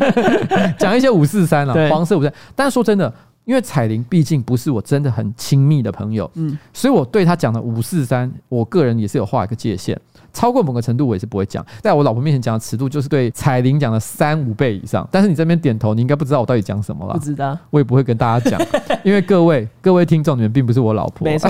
[0.80, 2.32] 讲一些五四三了，黄色五三。
[2.54, 3.12] 但是说真的。
[3.46, 9.96] 因为彩玲毕竟不是我真的很亲密的朋友，嗯，所以我对她讲的五四三，我个人也是有画一个界限，
[10.32, 11.64] 超过某个程度我也是不会讲。
[11.80, 15.08] 在我老婆面前讲的尺度就是对彩玲讲的三五倍以上。
[15.12, 17.14] 但是你这边点头，你应该不知道我到底讲什么了。
[17.14, 18.60] 不知道，我也不会跟大家讲，
[19.04, 21.24] 因为各位 各位听众，你们并不是我老婆。
[21.24, 21.48] 没错。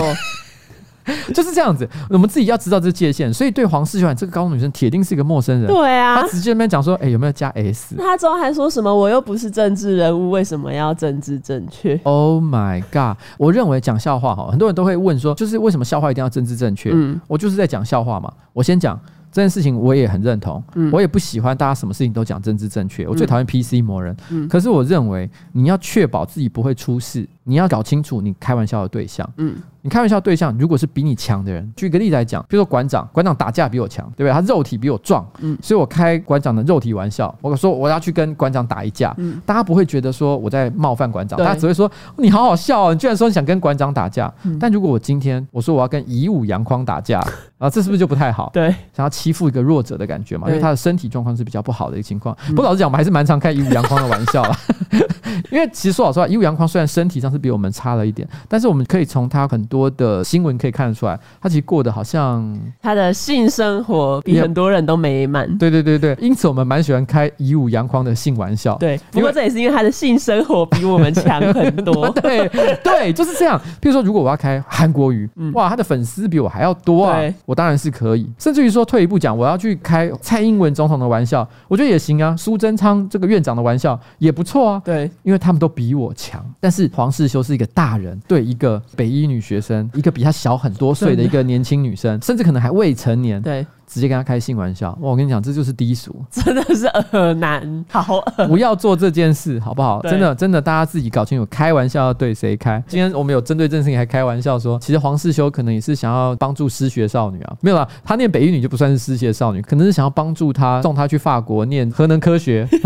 [1.34, 3.32] 就是这样子，我们自己要知道这个界限。
[3.32, 5.66] 所以对黄世修这个高中女生，铁定是一个陌生人。
[5.66, 13.16] 对啊，他直接那边讲说：“哎、欸，有没有加 S？” 他之后还说什么：“我又不是政治人物，为什么要政治正确？”Oh my god！
[13.38, 16.90] 我认为讲笑话哈，很多人都会问说，就是为什么笑话一定要政治正确？
[16.92, 18.32] 嗯，我就是在讲笑话嘛。
[18.52, 18.98] 我先讲
[19.30, 20.62] 这件事情，我也很认同。
[20.74, 23.06] 嗯，我也不喜欢大家什么事情都讲政治正确。
[23.06, 24.16] 我最讨厌 PC 魔人。
[24.30, 29.28] 嗯，可是我认为你要确保自己不会出事，你要搞清楚你开玩笑的对象。
[29.36, 29.56] 嗯。
[29.82, 34.32] 你开玩笑对象如果是比你强的人，举个例子来讲，比如说馆长，馆长打架比我强，对不对？
[34.32, 44.28] 他肉体比我壮，嗯，所以我开馆长的肉体玩笑，我说我要去跟馆长打一架，嗯，大家不会觉得说我在冒犯馆长，大家只会说你好好笑哦，你居然说你想跟馆长打架。
[44.58, 47.20] 但如果我今天我说我要跟以武阳匡打架，
[47.58, 48.50] 啊，这是不是就不太好？
[48.52, 52.36] 对，想要欺负一个弱者的感觉嘛，因为他的身体状况是比较不好的一个情况。
[52.48, 54.58] 不过老实讲，我们还是蛮常开以武阳匡的玩笑啦，
[55.52, 60.56] 因为其实说老实话，以武阳匡虽然身体上是比我们差了一点，但是我们可以从他很多的新闻。
[60.56, 65.46] 可以看得出来，他其实过得好像他的性生活比很多人都美满。
[65.58, 68.74] 对对对对，因此我们蛮喜欢开以武扬光的性玩笑。
[68.78, 72.08] 对，不过这也是因为他的性生活比我们强很多。
[72.22, 72.48] 对
[72.82, 73.60] 对，就是这样。
[73.82, 78.26] 譬如说，如果我要开韩国瑜，嗯、哇，他的粉丝比我还要多啊，我当然是可以。
[78.38, 82.34] 甚至于说，退一步讲，我要去开蔡英文总统的玩笑，我觉得也行啊。
[82.34, 84.82] 苏贞昌这个院长的玩笑也不错啊。
[84.82, 86.42] 对，因为他们都比我强。
[86.58, 90.46] 但是黄世修是一个大人，对一个北医女学生，一个比她小。
[90.46, 95.10] 小很多岁的一个年轻女生，甚至可能还未成年，对，直接跟他开性玩笑，哇！
[95.10, 100.02] 我跟你讲，这就是低俗， 真的是恶男，好恶， 不要做这件事，好不好？
[100.02, 102.82] 真的，真的，大家自己搞清楚，开玩笑要对谁开。
[102.88, 112.68] 今天我们有针对这件事情还开玩笑说，其实黄世修可能也是想要帮助失学少女啊，没有啦，他念北一女就不算是失学少女，可能是想要帮助她送她去法国念核能科学。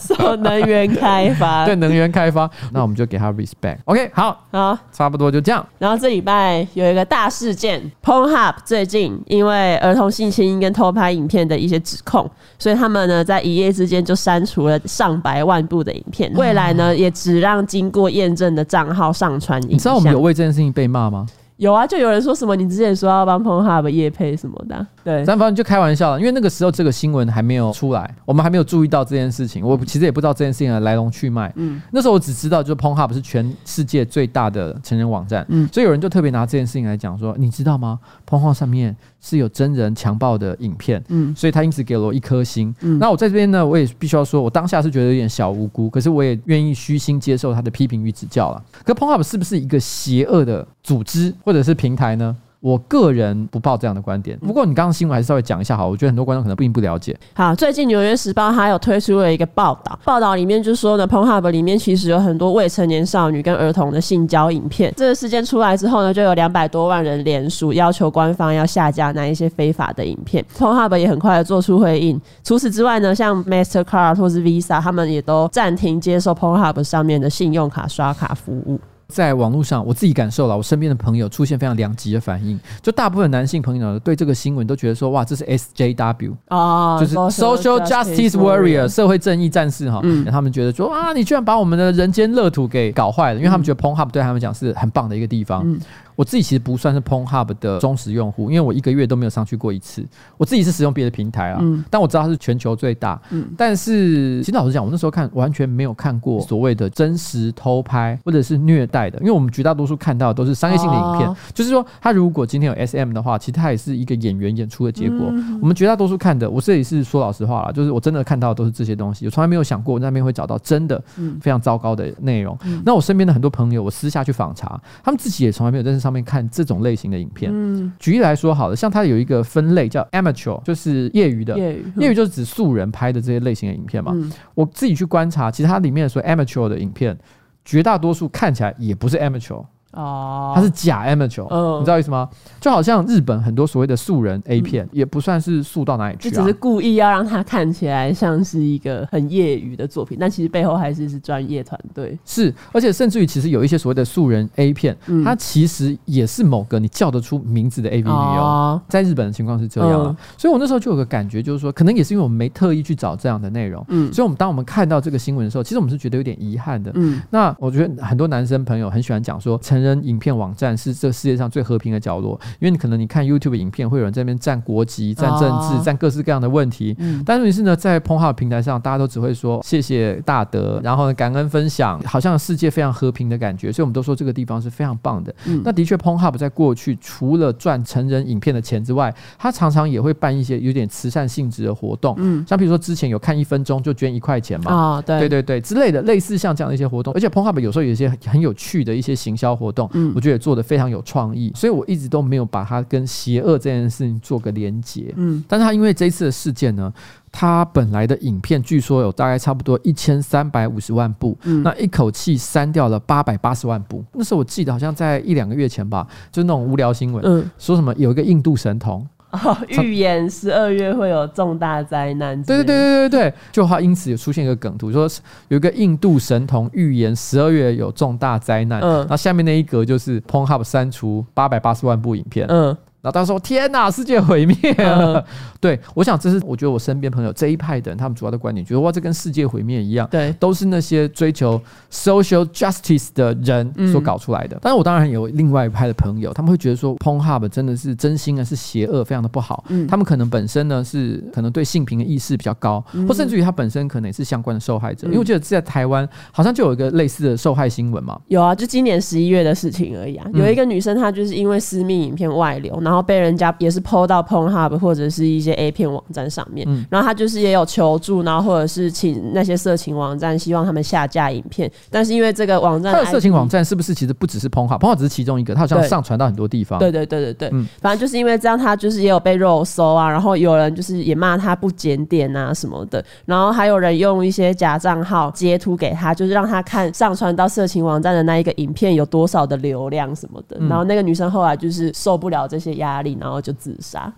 [0.00, 3.78] 说能源开发，对能源开发，那我们就给他 respect。
[3.84, 5.64] OK，好，好，差不多就这样。
[5.78, 16.32] 然后这礼拜有一个大事件，Pornhub 最近因为儿童性侵跟偷拍影片的一些指控，所以他们呢在一夜之间就删除了上百万部的影片。
[16.34, 19.74] 未来呢也只让经过验证的账号上传影像。
[19.76, 21.26] 你知道我们有为这件事情被骂吗？
[21.60, 31.52] 有啊，就有人说什么你之前说要帮 Pornhub 夜配什么的，对，咱反正就开玩笑了，因为那个时候这个新闻还没有出来，我们还没有注意到这件事情，我其实也不知道这件事情的来龙去脉。
[31.56, 42.74] 嗯，那时候我只知道就是 Pornhub 是全世界最大的成人网站，嗯，所以有人就特别拿这件事情来讲说，你知道吗？Pornhub 上面是有真人强暴的影片，嗯，所以他因此给了我一颗星。
[42.80, 48.64] 嗯，那我在这边呢，我也必须要说，我当下是觉得有点小无辜，可是我也愿意虚心接受他的批评与指教了。
[48.82, 52.36] 可 Pornhub 是不是一个邪恶的组织或者是平台呢？
[52.58, 54.36] 我个人不抱这样的观点。
[54.40, 57.16] 不过你刚刚新闻还是稍微讲一下好，我觉得很多观众可能并不了解。
[57.32, 64.92] 好，最近《纽约时报》它有推出了一个报道，报道里面就说呢，Pornhub 里面其实有很多未成年少女跟儿童的性交影片。
[64.96, 70.44] 这个事件出来之后呢，就有两百多万人联署要求官方要下架那一些非法的影片。
[70.58, 72.20] Pornhub 也很快的做出回应。
[72.42, 78.78] 除此之外呢，像 Mastercard 或是 Visa，他们也都暂停接受 Pornhub 上面的信用卡刷卡服务。
[79.10, 82.58] 在网络上，我自己感受了，我身边的朋友出现非常两极的反应。
[82.80, 90.00] 就大部分男性朋友对这个新闻都觉得说，哇，这是 SJW 啊，就是 Social Justice Warrior 社会正义战士哈。
[90.04, 95.62] 嗯，他们觉得说，啊，你居然把我们的人间乐土给搞坏了，因为他们觉得 Pornhub 对他们讲是很棒的一个地方。
[95.66, 95.78] 嗯
[96.20, 100.04] 我自己其实不算是 Pornhub 的忠实用户，因为我一个月都没有上去过一次。
[100.36, 103.18] 我自己是使用别的平台啊，嗯、但我知道它是全球最大。
[103.30, 111.26] 嗯，但是其实老实讲，我那时候看完全没有看过所谓的真实偷拍或者是虐待的，因为我们绝大多数看到的都是商业性的影片。
[111.26, 115.30] 哦、就是说，他如果今天有 SM 的话，其实他也是一个演员演出的结果。
[115.30, 121.02] 嗯、我们绝大多数看的，我这里是说老实话啦，就是我真的看到的都是这些东西，我从来没有想过那边会找到真的
[121.40, 122.54] 非常糟糕的内容。
[122.66, 127.50] 嗯、那我身边的很多朋友，我私下去访查，他们自己也从来没有在这上面看这种类型的影片。
[127.54, 134.12] 嗯、举例来说，好了，像它有一个分类叫 amateur，就是业余的，业余，业余就是指素人拍的这些类型的影片嘛。
[134.14, 137.16] 嗯、我自己去观察，其实它里面说 amateur 的影片，
[137.64, 139.64] 绝大多数看起来也不是 amateur。
[139.92, 142.28] 哦，它是假 amateur，嗯，你知道意思吗？
[142.60, 152.18] 就好像日本很多所谓的素人 A 片，也不算是素到哪里去啊，就只是故意要让它看起来像是一个很业余的作品，但其实背后还是是专业团队。
[152.24, 160.16] 是，而且甚至于其实有一些所谓的素人 A 片，它其实也是某个你叫得出名字的 AV 女优，在日本的情况是这样啊。
[160.38, 167.20] 所以我那时候就有个感觉，就是说，可能也是因为我们没特意去找这样的内容，嗯，所以我们当我们看到这个新闻的时候，其实我们是觉得有点遗憾的，嗯。
[167.30, 176.94] 那我觉得很多男生朋友很喜欢讲说，成人影片网站是这世界上最和平的角落，因为你可能你看 YouTube 影片，会有人在那边占国籍、占政治、占各式各样的问题。
[176.98, 183.72] 嗯，但是是呢，在 Pornhub 平台上，大家都只会说谢谢大德，然后呢感恩分享，好像世界非常和平的感觉。
[183.72, 185.34] 所以我们都说这个地方是非常棒的。
[185.46, 192.14] 嗯，那的确 Pornhub 在过去除了赚成人影片的钱之外，他常常也会办一些有点慈善性质的活动。
[192.18, 194.72] 嗯，像比如说之前有看一分钟就捐一块钱嘛。
[194.72, 197.12] 啊，对对对对之类的，类似像这样的一些活动。
[197.14, 199.88] 而且 Pornhub 有时候有一些很有趣的一些行销活动。
[199.92, 205.12] 嗯，我觉得也做得非常有创意，所以我一直都没有把它跟邪恶这件事情做个连结。
[205.16, 206.92] 嗯，但是他因为这一次的事件呢，
[207.30, 214.04] 他本来的影片据说有大概差不多一千三百五十万部，嗯，那一口气删掉了八百八十万部。
[214.12, 219.06] 那时候我记得好像在一两个月前吧，就是那种无聊新闻，嗯，说什么有一个印度神童。
[219.32, 222.40] 哦， 预言十二月会有重大灾难。
[222.42, 225.08] 对对对对对对，就他因此有出现一个梗图，说
[225.48, 228.80] 有一个印度神童预言十二月有重大灾难。
[228.80, 232.46] 嗯，那下面那一格就是 Pornhub 删除八百八十万部影片。
[232.48, 232.76] 嗯。
[233.02, 235.24] 然后他说：“天哪，世界毁灭了！”
[235.60, 240.08] 对，我想这是我觉得我身边朋友这一派的人，他们主要的观点，觉得哇，这跟世界毁灭一样。
[240.10, 244.58] 对，都是那些追求 social justice 的人所搞出来的。
[244.62, 249.64] 但是我当然有另外一派的朋友，他们会觉得说，Pornhub 真的是真心的是邪恶，非常的不好。
[249.68, 255.06] 嗯，他们可能本身呢是可能对性平的意识比较高，或甚至于他本身可能也是相关的受害者。
[255.06, 258.18] 因为我记得在台湾好像就有一个类似的受害新闻嘛。
[258.28, 260.26] 有啊，就今年十一月的事情而已啊。
[260.32, 276.78] 有一个女生，她就是因为私密影片外流，然后被人家也是 PO 到 Pornhub 或者是一些 A 片网站上面，嗯、然后他就是也有求助，然后或者是请那些色情网站希望他们下架影片，但是因为这个网站，他的色情网站是不是其实不只是 Pornhub，Pornhub 只是其中一个，他好像上传到很多地方。
[276.78, 294.12] 对对对对对，嗯、反正就是因为这样，他就是也有被肉搜啊，然后有人就是也骂他不检点啊什么的，然后还有人用一些假账号截图给他，就是让他看上传到色情网站的那一个影片有多少的流量什么的，嗯、然后那个女生后来就是受不了这些压力，然后就自杀。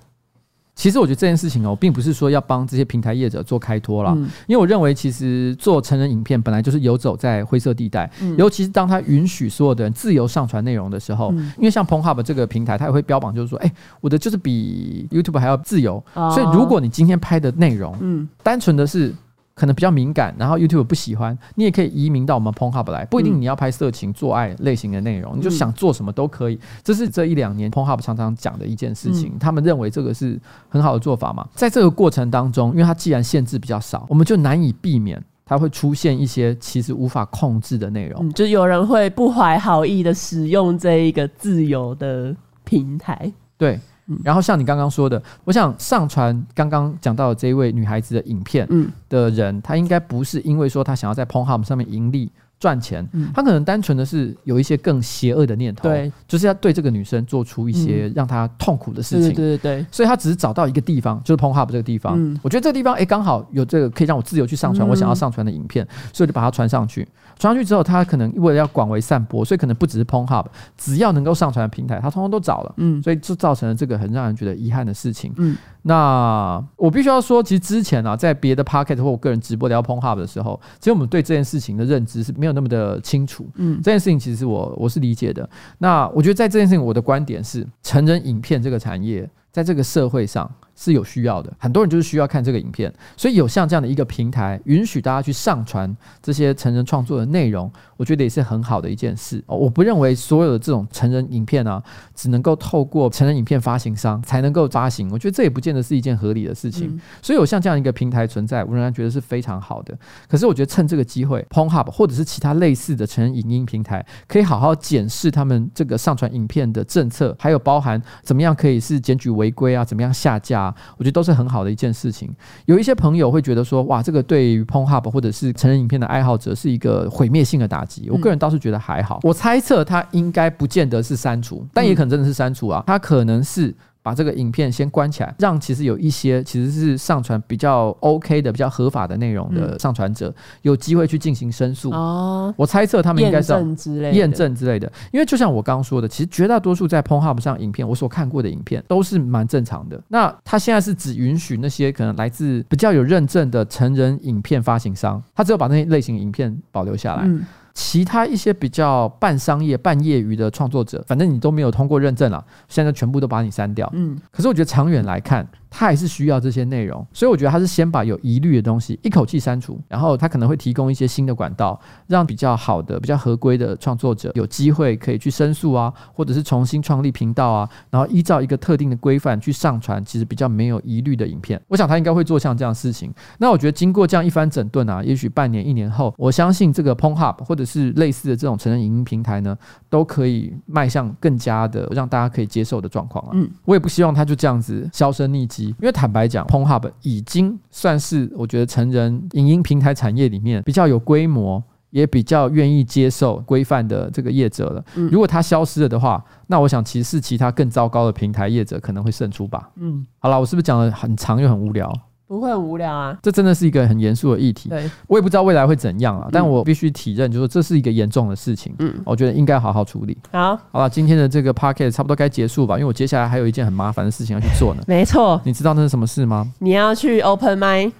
[0.74, 19.14] 其实我觉得这件事情哦，并不是说要帮这些平台业者做开脱啦，因为我认为其实做成人影片本来就是游走在灰色地带，尤其是当他允许所有的人自由上传内容的时候，因为像 Pornhub 这个平台，它也会标榜就是说，哎，我的就是比 YouTube 还要自由，所以如果你今天拍的内容，嗯，单纯的是。
[19.54, 26.58] 可能比较敏感，然后 YouTube 不喜欢，你也可以移民到我们 Pornhub 来，不一定你要拍色情、做爱类型的内容，你就想做什么都可以。
[26.82, 31.46] 这是这一两年 Pornhub 常常讲的一件事情，他们认为这个是很好的做法嘛。
[31.54, 42.34] 在这个过程当中，因为它既然限制比较少，我们就难以避免它会出现一些其实无法控制的内容，就有人会不怀好意的使用这一个自由的
[42.64, 43.78] 平台，对。
[44.24, 48.68] 然后像你刚刚说的，我想上传刚刚讲到的这一位女孩子的影片
[49.08, 52.30] 的人，她应该不是因为说她想要在 Pornhub 上面盈利。
[52.58, 67.08] 赚钱，他可能单纯的是有一些更邪恶的念头，对，就是要对这个女生做出一些让她痛苦的事情，对对对，所以她只是找到一个地方，就是 Pornhub 这个地方，我觉得这个地方哎，刚好有这个可以让我自由去上传我想要上传的影片，所以就把它传上去。
[67.38, 75.56] 传上去之后，他可能为了要广为散播，所以可能不只是 Pornhub，只要能够上传的平台，他通通都找了，嗯，所以就造成了这个很让人觉得遗憾的事情，嗯。
[75.84, 83.48] 那我必须要说，其实之前啊，在别的 Pocket 或我个人直播聊 Pornhub 的时候，其实我们对这件事情的认知是没有那么的清楚。
[83.56, 85.48] 嗯，这件事情其实我我是理解的。
[85.78, 90.48] 那我觉得在这件事情，我的观点是，成人影片这个产业在这个社会上
[90.82, 99.40] 是有需要的，很多人就是需要看这个影片，所以有像这样的一个平台，允许大家去上传这些成人创作的内容，我觉得也是很好的一件事。
[99.46, 101.80] 我不认为所有的这种成人影片啊，
[102.16, 106.88] 只能够透过成人影片发行商才能够发行，我觉得这也不见得是一件合理的事情。
[106.88, 109.96] 嗯、所以有像这样一个平台存在，我仍然觉得是非常好的。
[110.28, 120.71] 可是我觉得趁这个机会，Pornhub 或者是其他类似的成人影音平台，可以好好检视他们这个上传影片的政策，还有包含怎么样可以是检举违规啊，怎么样下架啊。
[120.96, 122.30] 我觉得都是很好的一件事情。
[122.66, 128.08] 有一些朋友会觉得说，哇，这个对于 Pornhub 或者是成人影片的爱好者是一个毁灭性的打击。
[128.10, 129.20] 我个人倒是觉得还好。
[129.22, 132.82] 我猜测他应该不见得是删除，但也可能真的是删除啊。
[132.86, 133.74] 他可能是。
[134.02, 141.90] 把这个影片先关起来，让其实有一些其实是上传比较 OK 的、比较合法的内容的上传者有机会去进行申诉。
[141.90, 144.90] 哦，我猜测他们应该是验证之类的，验证之类的。
[145.12, 150.00] 因为就像我刚刚说的，其实绝大多数在 Pornhub 上影片，我所看过的影片都是蛮正常的。
[150.08, 157.22] 那他现在是只允许那些可能来自比较有认证的成人影片发行商，他只有把那些类型影片保留下来。
[157.24, 157.44] 嗯
[157.74, 163.88] 其他一些比较半商业、半业余的创作者，反正你都没有通过认证了，现在全部都把你删掉。
[163.94, 165.46] 嗯，可是我觉得长远来看。
[165.74, 181.58] 他还是需要这些内容，所以我觉得他是先把有疑虑的东西一口气删除，然后他可能会提供一些新的管道，让比较好的、比较合规的创作者有机会可以去申诉啊，或者是重新创立频道啊，然后依照一个特定的规范去上传其实比较没有疑虑的影片。
[181.68, 183.10] 我想他应该会做像这样的事情。
[183.38, 189.56] 那我觉得经过这样一番整顿啊，也许半年、一年后，我相信这个 Pornhub 或者是类似的这种成人影音平台呢，
[189.88, 193.30] 都可以迈向更加的让大家可以接受的状况啊。
[193.32, 195.61] 嗯，我也不希望他就这样子销声匿迹。
[195.66, 204.84] 因为坦白讲，Pornhub 已经算是我觉得成人影音平台产业里面比较有规模，也比较愿意接受规范的这个业者了。
[204.94, 209.70] 如果它消失了的话，那我想其实是其他更糟糕的平台业者可能会胜出吧。
[209.76, 211.92] 嗯，好了，我是不是讲的很长又很无聊？
[212.32, 214.70] 不会很无聊啊，这真的是一个很严肃的议题。
[214.70, 218.74] 对，我也不知道未来会怎样啊，但我必须体认，就是说这是一个严重的事情。
[218.78, 220.16] 嗯，我觉得应该好好处理。
[220.32, 224.82] 好，好了，今天的这个 podcast 差不多该结束吧，因为我接下来还有一件很麻烦的事情要去做呢。
[224.86, 226.50] 没错，你知道那是什么事吗？
[226.58, 227.92] 你要去 open mic。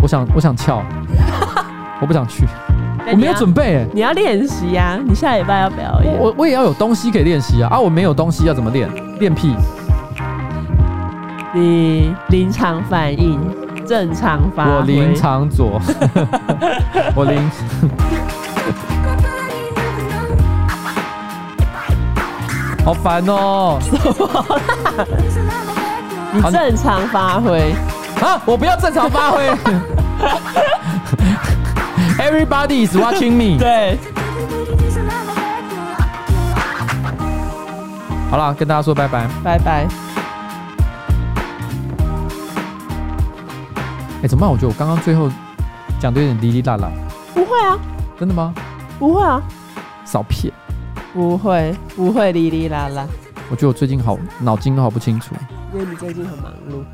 [0.00, 0.80] 我想，我想翘，
[2.00, 2.46] 我不想去，
[3.10, 3.86] 我没有准备、欸。
[3.92, 6.16] 你要练习呀，你下礼拜要表演。
[6.20, 8.88] 我我也要有东西可以练习啊，啊，我没有东西要怎么练？
[9.18, 9.56] 练屁。
[11.52, 13.40] 你临场反应，
[13.86, 14.70] 正常发挥。
[14.70, 15.80] 我临场左，
[17.16, 17.50] 我临临。
[22.84, 23.78] 好烦哦！
[26.32, 27.74] 你正常发挥
[28.22, 28.40] 啊！
[28.46, 29.50] 我不要正常发挥。
[32.18, 33.58] Everybody is watching me。
[33.58, 33.98] 对。
[38.30, 39.86] 好了，跟大家说拜拜，拜拜。
[44.20, 44.50] 哎、欸，怎么办？
[44.50, 45.30] 我觉得我刚刚最后
[45.98, 46.92] 讲的有点哩哩啦啦。
[47.32, 47.78] 不会啊，
[48.18, 48.54] 真的吗？
[48.98, 49.42] 不会啊，
[50.04, 50.52] 少骗。
[51.14, 53.08] 不会，不会哩哩啦啦。
[53.50, 55.34] 我觉得我最近好脑筋都好不清楚。
[55.72, 56.84] 因为你最近很忙碌。